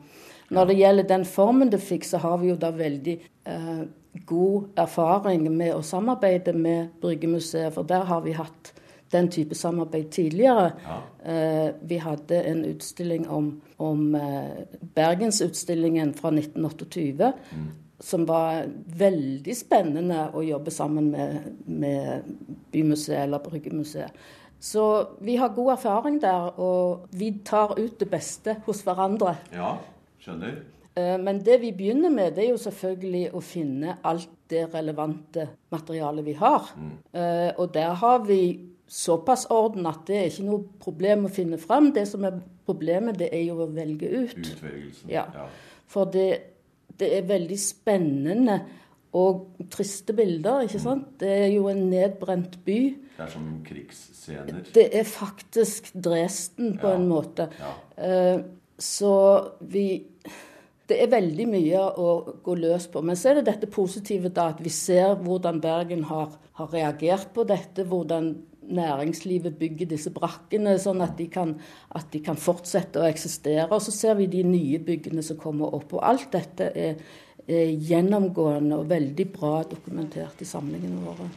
Når 0.54 0.70
det 0.70 0.78
gjelder 0.80 1.08
den 1.10 1.26
formen 1.28 1.72
det 1.72 1.82
fikk, 1.84 2.08
så 2.08 2.22
har 2.24 2.38
vi 2.42 2.52
jo 2.54 2.58
da 2.60 2.72
veldig 2.76 3.16
eh, 3.52 3.82
god 4.28 4.80
erfaring 4.80 5.48
med 5.52 5.76
å 5.76 5.84
samarbeide 5.86 6.54
med 6.56 6.94
Bryggemuseet, 7.02 7.74
for 7.76 7.88
der 7.88 8.08
har 8.08 8.24
vi 8.26 8.36
hatt 8.38 8.74
den 9.12 9.30
type 9.32 9.56
samarbeid 9.56 10.10
tidligere. 10.12 10.72
Eh, 11.24 11.68
vi 11.82 12.00
hadde 12.04 12.42
en 12.44 12.64
utstilling 12.66 13.28
om, 13.30 13.52
om 13.78 14.16
eh, 14.16 14.64
Bergensutstillingen 14.96 16.14
fra 16.14 16.32
1928 16.32 17.34
som 18.00 18.26
var 18.30 18.68
veldig 19.00 19.56
spennende 19.58 20.28
å 20.38 20.44
jobbe 20.46 20.72
sammen 20.74 21.10
med, 21.12 21.52
med 21.66 22.28
Bymuseet 22.72 23.24
eller 23.24 23.42
Bryggemuseet. 23.44 24.14
Så 24.60 24.84
vi 25.22 25.36
har 25.38 25.54
god 25.54 25.76
erfaring 25.76 26.22
der, 26.22 26.50
og 26.60 27.10
vi 27.14 27.32
tar 27.46 27.76
ut 27.78 28.00
det 28.00 28.10
beste 28.10 28.58
hos 28.66 28.82
hverandre. 28.86 29.36
Ja, 29.54 29.76
skjønner. 30.22 30.64
Eh, 30.98 31.18
Men 31.22 31.44
det 31.46 31.60
vi 31.62 31.72
begynner 31.78 32.10
med, 32.10 32.34
det 32.36 32.46
er 32.46 32.56
jo 32.56 32.64
selvfølgelig 32.64 33.28
å 33.38 33.42
finne 33.46 34.00
alt 34.04 34.30
det 34.50 34.64
relevante 34.74 35.50
materialet 35.70 36.26
vi 36.26 36.34
har. 36.40 36.72
Mm. 36.80 36.98
Og 37.60 37.74
der 37.74 37.94
har 38.00 38.22
vi 38.24 38.42
såpass 38.88 39.46
orden 39.52 39.86
at 39.86 40.06
det 40.08 40.18
er 40.18 40.30
ikke 40.32 40.46
noe 40.48 40.64
problem 40.80 41.28
å 41.28 41.32
finne 41.34 41.60
fram. 41.60 41.92
Det 41.94 42.06
som 42.08 42.24
er 42.28 42.40
problemet, 42.68 43.18
det 43.20 43.30
er 43.36 43.44
jo 43.50 43.60
å 43.64 43.70
velge 43.72 44.08
ut. 44.08 44.38
Utvelgelsen. 44.38 45.12
Ja. 45.12 45.26
For 45.88 46.08
det, 46.12 46.30
det 46.98 47.10
er 47.18 47.28
veldig 47.30 47.58
spennende 47.60 48.62
og 49.18 49.48
triste 49.72 50.14
bilder, 50.14 50.66
ikke 50.68 50.80
sant? 50.84 51.20
Det 51.20 51.30
er 51.30 51.48
jo 51.56 51.68
en 51.72 51.90
nedbrent 51.90 52.58
by. 52.66 52.80
Det 53.18 53.24
er 53.26 53.32
som 53.34 53.46
krigsscener. 53.66 54.64
Det 54.76 54.90
er 54.94 55.04
faktisk 55.04 55.92
Dresden 55.96 56.78
på 56.78 56.88
Ja. 56.92 56.96
en 56.96 57.08
måte. 57.10 57.50
Ja. 57.60 57.74
Eh, 58.04 58.40
Så 58.80 59.54
vi 59.62 60.04
Det 60.88 61.02
er 61.04 61.08
veldig 61.08 61.48
mye 61.50 61.80
å 61.98 62.36
gå 62.44 62.54
løs 62.56 62.88
på. 62.88 63.02
Men 63.04 63.16
så 63.16 63.30
er 63.32 63.34
det 63.42 63.46
dette 63.46 63.68
positive 63.68 64.30
da, 64.30 64.50
at 64.50 64.62
vi 64.64 64.70
ser 64.70 65.16
hvordan 65.16 65.60
Bergen 65.60 66.04
har, 66.04 66.30
har 66.54 66.68
reagert 66.68 67.34
på 67.34 67.44
dette. 67.46 67.84
Hvordan 67.84 68.30
næringslivet 68.68 69.56
bygger 69.60 69.92
disse 69.94 70.12
brakkene, 70.14 70.78
sånn 70.82 71.04
at 71.06 71.16
de, 71.20 71.28
kan, 71.32 71.56
at 71.96 72.10
de 72.14 72.22
kan 72.24 72.40
fortsette 72.40 73.02
å 73.02 73.08
eksistere. 73.08 73.70
Og 73.72 73.84
så 73.84 73.94
ser 73.96 74.18
vi 74.20 74.30
de 74.32 74.44
nye 74.48 74.80
byggene 74.84 75.24
som 75.26 75.40
kommer 75.40 75.76
opp. 75.78 75.96
Og 75.98 76.04
alt 76.06 76.32
dette 76.36 76.72
er, 76.76 77.02
er 77.48 77.76
gjennomgående 77.90 78.82
og 78.82 78.90
veldig 78.92 79.28
bra 79.36 79.62
dokumentert 79.70 80.44
i 80.44 80.50
samlingene 80.50 81.04
våre. 81.06 81.30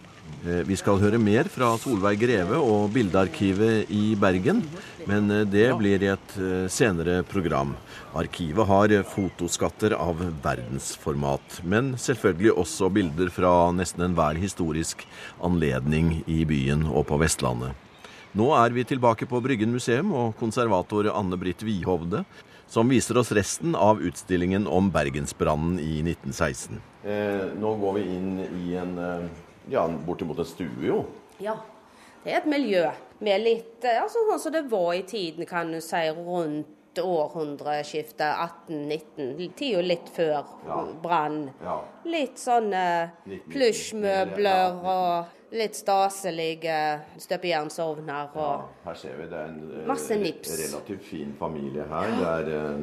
Eh, 0.47 0.63
Vi 0.65 0.77
skal 0.79 1.01
høre 1.03 1.19
mer 1.21 1.49
fra 1.53 1.75
Solveig 1.79 2.21
Greve 2.23 2.57
og 2.57 2.91
Bildearkivet 2.95 3.91
i 3.93 4.15
Bergen, 4.17 4.63
men 5.09 5.31
eh, 5.31 5.45
det 5.45 5.67
blir 5.77 6.01
i 6.01 6.09
et 6.15 6.37
eh, 6.41 6.65
senere 6.73 7.21
program. 7.29 7.75
Arkivet 8.17 8.67
har 8.67 8.95
fotoskatter 9.07 9.93
av 9.99 10.23
verdensformat, 10.43 11.61
men 11.63 11.93
selvfølgelig 12.01 12.55
også 12.57 12.89
bilder 12.91 13.29
fra 13.35 13.53
nesten 13.77 14.07
enhver 14.09 14.41
historisk 14.41 15.05
anledning 15.45 16.23
i 16.27 16.43
byen 16.49 16.87
og 16.89 17.07
på 17.11 17.21
Vestlandet. 17.21 17.77
Nå 18.33 18.49
er 18.55 18.73
vi 18.73 18.87
tilbake 18.87 19.27
på 19.29 19.43
Bryggen 19.43 19.75
museum 19.75 20.15
og 20.15 20.37
konservator 20.39 21.11
Anne 21.13 21.37
Britt 21.37 21.65
Wihovde, 21.67 22.25
som 22.71 22.89
viser 22.89 23.19
oss 23.19 23.33
resten 23.35 23.75
av 23.75 24.01
utstillingen 24.01 24.69
om 24.71 24.89
Bergensbrannen 24.95 25.81
i 25.83 26.01
1916. 26.07 26.81
Eh, 27.05 27.47
nå 27.59 27.77
går 27.83 27.97
vi 27.99 28.09
inn 28.15 28.35
i 28.63 28.77
en 28.79 28.95
ja, 29.69 29.89
bortimot 30.07 30.39
en 30.39 30.45
stue, 30.45 30.87
jo. 30.87 31.05
Ja, 31.41 31.57
det 32.25 32.33
er 32.33 32.37
et 32.39 32.47
miljø 32.47 32.91
med 33.21 33.41
litt 33.43 33.85
eh, 33.85 34.03
altså 34.03 34.19
Sånn 34.31 34.41
som 34.41 34.53
det 34.53 34.65
var 34.71 34.93
i 34.95 35.03
tiden, 35.03 35.47
kan 35.47 35.71
du 35.73 35.81
si, 35.81 35.97
rundt 36.17 36.67
århundreskiftet 37.01 38.35
1819. 38.69 39.53
Tida 39.57 39.81
litt 39.83 40.09
før 40.13 40.45
Ja. 40.67 40.81
brann. 41.03 41.51
Ja. 41.63 41.81
Litt 42.05 42.37
sånne 42.39 43.11
litt- 43.27 43.49
plysjmøbler 43.49 44.81
og 44.85 45.27
litt 45.53 45.75
staselige 45.75 47.01
støpejernsovner 47.19 48.29
Ja, 48.35 48.63
her 48.85 48.95
ser 48.95 49.17
vi 49.17 49.27
det 49.27 49.33
er 49.39 49.45
en 49.49 49.81
eh, 49.83 49.87
Masse 49.87 50.17
nips. 50.17 50.51
relativt 50.59 51.03
fin 51.05 51.33
familie 51.39 51.85
her. 51.89 52.11
Det 52.19 52.27
er, 52.27 52.75
eh, 52.75 52.81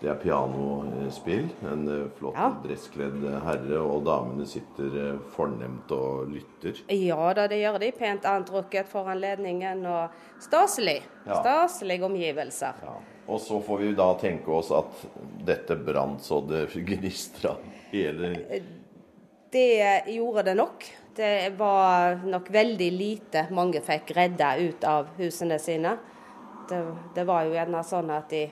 det 0.00 0.08
er 0.08 0.16
pianospill. 0.22 1.48
En 1.68 1.82
eh, 1.88 2.06
flott 2.18 2.34
Ja. 2.38 2.48
dresskledd 2.64 3.20
herre, 3.44 3.80
og 3.84 4.04
damene 4.06 4.46
sitter 4.48 4.96
eh, 5.02 5.18
fornemt 5.34 5.90
og 5.92 6.30
lytter. 6.32 6.80
Ja 6.88 7.32
da, 7.36 7.46
det 7.50 7.60
gjør 7.60 7.78
de. 7.82 7.90
Pent 7.98 8.24
antrukket 8.24 8.88
for 8.88 9.10
anledningen 9.12 9.84
og 9.86 10.10
staselig. 10.40 11.02
Ja. 11.26 11.40
Staselige 11.42 12.04
omgivelser. 12.08 12.80
Ja. 12.82 12.96
Og 13.30 13.38
så 13.44 13.60
får 13.62 13.78
vi 13.84 13.92
da 13.94 14.08
tenke 14.18 14.50
oss 14.50 14.72
at 14.74 15.04
dette 15.46 15.76
brant 15.76 16.22
så 16.24 16.40
det 16.48 16.64
gnistra 16.74 17.52
hele 17.92 18.32
Det 19.52 20.06
gjorde 20.06 20.42
det 20.48 20.54
nok. 20.56 20.84
Det 21.16 21.52
var 21.58 22.20
nok 22.24 22.48
veldig 22.54 22.88
lite 22.94 23.44
mange 23.50 23.80
fikk 23.82 24.12
redda 24.16 24.52
ut 24.62 24.84
av 24.86 25.08
husene 25.18 25.58
sine. 25.58 25.96
Det, 26.70 26.78
det 27.16 27.24
var 27.26 27.44
jo 27.48 27.56
gjerne 27.56 27.82
sånn 27.84 28.10
at 28.14 28.30
de, 28.30 28.44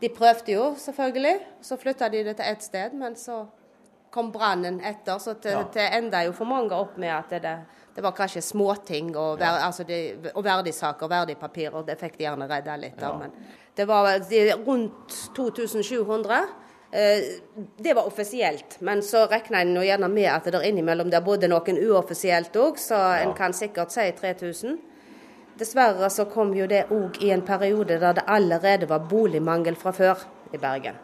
de 0.00 0.08
prøvde 0.08 0.52
jo, 0.52 0.74
selvfølgelig. 0.78 1.36
Så 1.62 1.76
flytta 1.80 2.08
de 2.12 2.24
det 2.24 2.36
til 2.36 2.44
ett 2.52 2.62
sted, 2.62 2.92
men 2.94 3.14
så 3.16 3.46
kom 4.10 4.30
brannen 4.32 4.80
etter. 4.84 5.18
Så 5.18 5.34
det, 5.42 5.52
Ja. 5.52 5.62
enda 5.98 6.24
jo 6.24 6.32
for 6.32 6.44
mange 6.44 6.72
opp 6.72 6.96
med 6.98 7.08
at 7.10 7.30
det, 7.42 7.56
det 7.96 8.02
var 8.04 8.12
kanskje 8.12 8.42
småting 8.42 9.16
og, 9.16 9.38
ver, 9.38 9.46
altså 9.66 9.84
de, 9.84 10.16
og 10.34 10.44
verdisaker, 10.44 11.08
verdipapirer. 11.08 11.82
Det 11.86 11.98
fikk 11.98 12.18
de 12.18 12.24
gjerne 12.24 12.48
redda 12.48 12.76
litt 12.76 13.02
av. 13.02 13.12
Ja. 13.12 13.18
Men 13.18 13.32
det 13.76 13.86
var 13.88 14.18
de, 14.18 14.52
rundt 14.66 15.16
2700. 15.34 16.46
Eh, 16.92 17.20
Det 17.82 17.94
var 17.96 18.06
offisielt, 18.06 18.80
men 18.80 19.02
så 19.02 19.26
regner 19.28 19.60
en 19.60 19.74
gjerne 19.82 20.08
med 20.08 20.28
at 20.30 20.44
det 20.44 20.52
der 20.52 20.60
innimellom 20.68 21.10
der 21.10 21.20
bodde 21.20 21.48
noen 21.48 21.78
uoffisielt 21.88 22.52
òg, 22.56 22.76
så 22.78 22.94
en 23.22 23.34
kan 23.34 23.52
sikkert 23.52 23.90
si 23.92 24.12
3000. 24.12 24.78
Dessverre 25.56 26.10
så 26.12 26.26
kom 26.28 26.50
jo 26.52 26.66
det 26.68 26.82
òg 26.92 27.16
i 27.24 27.30
en 27.32 27.44
periode 27.46 27.96
der 28.00 28.18
det 28.18 28.24
allerede 28.28 28.88
var 28.90 29.06
boligmangel 29.08 29.76
fra 29.80 29.92
før 29.96 30.26
i 30.52 30.58
Bergen. 30.60 30.98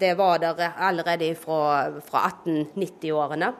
Det 0.00 0.16
var 0.18 0.38
der 0.38 0.72
allerede 0.78 1.34
fra, 1.34 1.90
fra 2.02 2.26
1890-årene. 2.46 3.52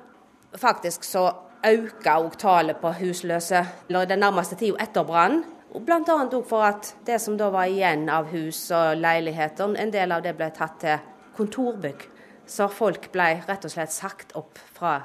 Faktisk 0.59 1.05
så 1.05 1.29
økte 1.63 2.17
òg 2.19 2.37
tallet 2.39 2.81
på 2.83 2.91
husløse 2.99 3.63
den 3.89 4.19
nærmeste 4.19 4.59
tida 4.59 4.83
etter 4.83 5.07
brannen. 5.07 5.45
Bl.a. 5.73 6.03
òg 6.03 6.43
for 6.49 6.67
at 6.67 6.95
det 7.07 7.21
som 7.23 7.39
da 7.39 7.49
var 7.55 7.71
igjen 7.71 8.09
av 8.11 8.27
hus 8.33 8.67
og 8.75 8.99
leiligheter, 8.99 9.77
en 9.79 9.95
del 9.95 10.13
av 10.13 10.25
det 10.27 10.35
ble 10.37 10.51
tatt 10.53 10.81
til 10.83 10.99
kontorbygg. 11.37 12.09
Så 12.47 12.67
folk 12.69 13.13
ble 13.15 13.37
rett 13.47 13.65
og 13.65 13.71
slett 13.71 13.95
sagt 13.95 14.35
opp 14.37 14.59
fra 14.75 14.99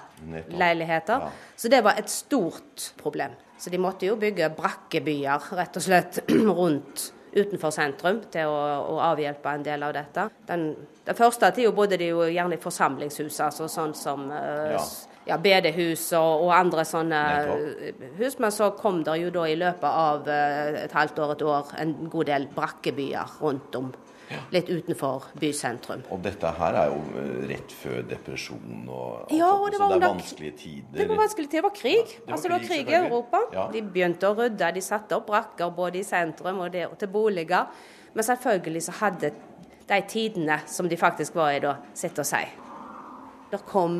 leiligheter. 0.50 1.30
Så 1.56 1.70
det 1.70 1.84
var 1.86 2.02
et 2.02 2.10
stort 2.10 2.92
problem. 2.98 3.38
Så 3.58 3.74
de 3.74 3.80
måtte 3.82 4.06
jo 4.06 4.18
bygge 4.22 4.52
brakkebyer 4.58 5.52
rett 5.58 5.80
og 5.80 5.84
slett 5.84 6.20
rundt 6.60 7.12
utenfor 7.38 7.74
sentrum 7.74 8.22
til 8.32 8.50
å, 8.50 8.56
å 8.96 8.96
avhjelpe 9.12 9.52
en 9.54 9.66
del 9.66 9.84
av 9.86 9.94
dette. 9.98 10.28
Den, 10.48 10.70
den 11.06 11.18
første 11.18 11.50
tida 11.56 11.74
bodde 11.76 12.00
de 12.00 12.10
jo 12.12 12.26
gjerne 12.26 12.58
i 12.58 12.62
forsamlingshus, 12.62 13.40
altså 13.46 13.70
sånn 13.72 13.94
som 13.98 14.28
eh, 14.34 14.74
Ja. 14.78 14.84
ja, 15.34 15.38
bedehus 15.42 16.06
og, 16.18 16.48
og 16.48 16.54
andre 16.56 16.86
sånne 16.88 17.22
eh, 17.44 18.04
hus. 18.20 18.38
Men 18.44 18.54
så 18.56 18.72
kom 18.80 19.04
det 19.06 19.20
jo 19.22 19.34
da 19.36 19.48
i 19.50 19.58
løpet 19.60 19.90
av 19.90 20.30
eh, 20.32 20.84
et 20.86 20.98
halvt 20.98 21.24
år, 21.24 21.36
et 21.36 21.48
år, 21.52 21.74
en 21.84 21.96
god 22.14 22.32
del 22.32 22.50
brakkebyer 22.56 23.40
rundt 23.42 23.80
om. 23.80 23.92
Litt 24.52 24.70
utenfor 24.70 25.30
bysentrum. 25.40 26.04
Og 26.12 26.20
dette 26.24 26.52
her 26.60 26.78
er 26.82 26.92
jo 26.92 27.00
eh, 27.22 27.48
rett 27.52 27.74
før 27.82 28.02
depresjon 28.10 28.88
og 28.88 29.32
Ja, 29.36 29.54
og 29.56 29.72
det 29.72 29.80
var 29.80 29.94
så 29.94 30.00
det 30.00 30.04
er 30.04 30.14
vanskelige 30.14 30.58
tider. 30.64 30.98
Det 31.00 31.10
var 31.10 31.22
vanskelige 31.24 31.52
tider, 31.52 31.62
Det 31.62 31.68
var 31.70 31.76
krig. 31.82 31.98
Ja, 31.98 32.20
det 32.20 32.28
var 32.28 32.34
altså, 32.36 32.48
det 32.48 32.56
var 32.56 32.66
krig, 32.66 32.86
krig 32.86 32.94
i. 32.94 33.02
Europa. 33.02 33.44
Ja. 33.54 33.66
De 33.74 33.84
begynte 33.96 34.30
å 34.30 34.38
rydde. 34.38 34.72
De 34.76 34.84
satte 34.84 35.18
opp 35.18 35.28
brakker 35.32 35.74
både 35.76 36.02
i 36.02 36.06
sentrum 36.08 36.64
og, 36.66 36.72
det, 36.76 36.88
og 36.92 36.98
til 37.00 37.12
boliger. 37.12 37.68
Men 38.14 38.24
selvfølgelig 38.24 38.84
så 38.88 39.00
hadde 39.02 39.34
de 39.88 40.02
tidene 40.10 40.62
som 40.68 40.90
de 40.90 40.98
faktisk 41.00 41.36
var 41.36 41.56
i 41.56 41.60
da, 41.64 41.78
sitt 41.96 42.20
å 42.20 42.26
si. 42.28 42.44
Det 43.48 43.62
kom 43.64 43.94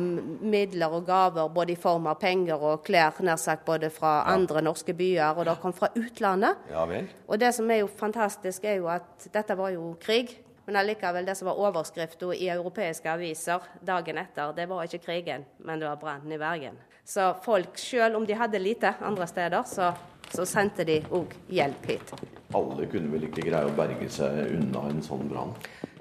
midler 0.44 0.92
og 0.92 1.06
gaver 1.08 1.48
både 1.48 1.72
i 1.72 1.78
form 1.80 2.10
av 2.10 2.18
penger 2.20 2.60
og 2.60 2.82
klær 2.84 3.16
nær 3.24 3.38
sagt 3.40 3.64
både 3.64 3.88
fra 3.90 4.26
andre 4.28 4.60
norske 4.64 4.92
byer, 4.92 5.38
og 5.38 5.48
det 5.48 5.54
kom 5.62 5.72
fra 5.72 5.88
utlandet. 5.96 6.68
Ja. 6.68 6.84
Og 7.26 7.40
det 7.40 7.54
som 7.56 7.70
er 7.72 7.80
jo 7.80 7.88
fantastisk, 7.88 8.64
er 8.68 8.82
jo 8.82 8.90
at 8.92 9.30
dette 9.32 9.56
var 9.56 9.72
jo 9.72 9.94
krig. 10.02 10.36
Men 10.68 10.76
allikevel, 10.82 11.24
det 11.24 11.32
som 11.38 11.48
var 11.48 11.56
overskriften 11.64 12.34
i 12.36 12.50
europeiske 12.52 13.08
aviser 13.08 13.64
dagen 13.80 14.20
etter, 14.20 14.52
det 14.52 14.66
var 14.68 14.84
ikke 14.84 15.00
krigen, 15.06 15.46
men 15.64 15.80
det 15.80 15.88
var 15.88 15.96
brannen 15.96 16.34
i 16.36 16.38
Bergen. 16.38 16.76
Så 17.08 17.30
folk, 17.40 17.78
selv 17.80 18.18
om 18.18 18.26
de 18.28 18.36
hadde 18.36 18.60
lite 18.60 18.90
andre 19.00 19.26
steder, 19.26 19.62
så, 19.64 19.94
så 20.28 20.44
sendte 20.44 20.84
de 20.84 20.98
òg 21.08 21.32
hjelp 21.48 21.88
hit. 21.88 22.12
Alle 22.52 22.84
kunne 22.92 23.08
vel 23.14 23.24
ikke 23.30 23.46
greie 23.48 23.64
å 23.64 23.72
berge 23.78 24.10
seg 24.12 24.58
unna 24.58 24.90
en 24.90 25.00
sånn 25.06 25.24
brann? 25.32 25.56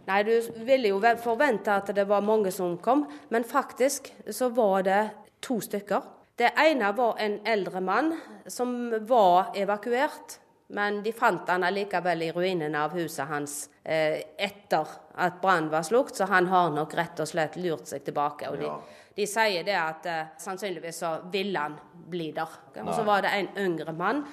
Nei, 0.08 0.24
du 0.24 0.64
ville 0.64 0.94
jo 0.94 1.00
forvente 1.20 1.74
at 1.74 1.92
det 1.96 2.06
var 2.08 2.24
mange 2.24 2.52
som 2.52 2.78
kom, 2.80 3.04
men 3.30 3.44
faktisk 3.44 4.14
så 4.32 4.50
var 4.56 4.86
det 4.88 5.02
to 5.44 5.60
stykker. 5.62 6.14
Det 6.38 6.54
ene 6.62 6.92
var 6.96 7.18
en 7.20 7.40
eldre 7.46 7.82
mann 7.82 8.14
som 8.48 8.94
var 9.08 9.52
evakuert, 9.58 10.38
men 10.68 11.02
de 11.04 11.12
fant 11.16 11.50
han 11.50 11.64
allikevel 11.64 12.24
i 12.24 12.32
ruinene 12.36 12.80
av 12.80 12.96
huset 12.96 13.28
hans 13.28 13.56
eh, 13.84 14.20
etter 14.38 14.88
at 15.16 15.42
brannen 15.42 15.72
var 15.72 15.84
slukt, 15.88 16.16
så 16.16 16.28
han 16.30 16.48
har 16.52 16.72
nok 16.76 16.94
rett 16.96 17.20
og 17.24 17.28
slett 17.28 17.56
lurt 17.60 17.88
seg 17.88 18.04
tilbake. 18.06 18.52
og 18.52 18.60
de, 18.60 18.72
de 19.16 19.28
sier 19.28 19.64
det 19.68 19.76
at 19.80 20.08
eh, 20.12 20.34
sannsynligvis 20.44 21.02
så 21.04 21.14
ville 21.32 21.60
han 21.60 21.80
bli 22.08 22.30
der. 22.36 22.60
Og 22.84 22.94
så 22.94 23.04
var 23.08 23.26
det 23.26 23.34
en 23.34 23.50
yngre 23.64 23.96
mann. 23.96 24.24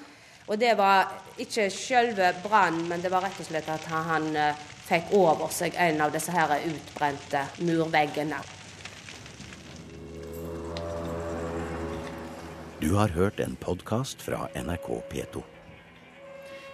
Og 0.45 0.59
det 0.61 0.75
var 0.77 1.09
ikke 1.41 1.71
selve 1.73 2.35
brannen, 2.45 2.85
men 2.91 3.01
det 3.01 3.11
var 3.11 3.25
rett 3.25 3.41
og 3.41 3.49
slett 3.49 3.71
at 3.73 3.87
han, 3.89 4.11
han 4.11 4.29
eh, 4.37 4.65
fikk 4.85 5.05
over 5.17 5.49
seg 5.53 5.75
en 5.81 6.01
av 6.05 6.13
disse 6.15 6.33
her 6.35 6.51
utbrente 6.69 7.41
murveggene. 7.65 8.39
Du 12.81 12.95
har 12.95 13.09
hørt 13.09 13.41
en 13.41 13.57
podkast 13.57 14.23
fra 14.23 14.49
NRK 14.55 15.03
P2. 15.13 15.43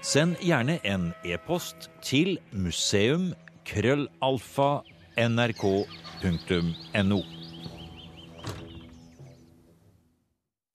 Send 0.02 0.36
gjerne 0.42 0.78
en 0.84 1.14
e-post 1.24 1.90
til 2.02 2.38
museum.krøllalfa.nrk.no. 2.50 4.90
nrk.no. 5.20 7.39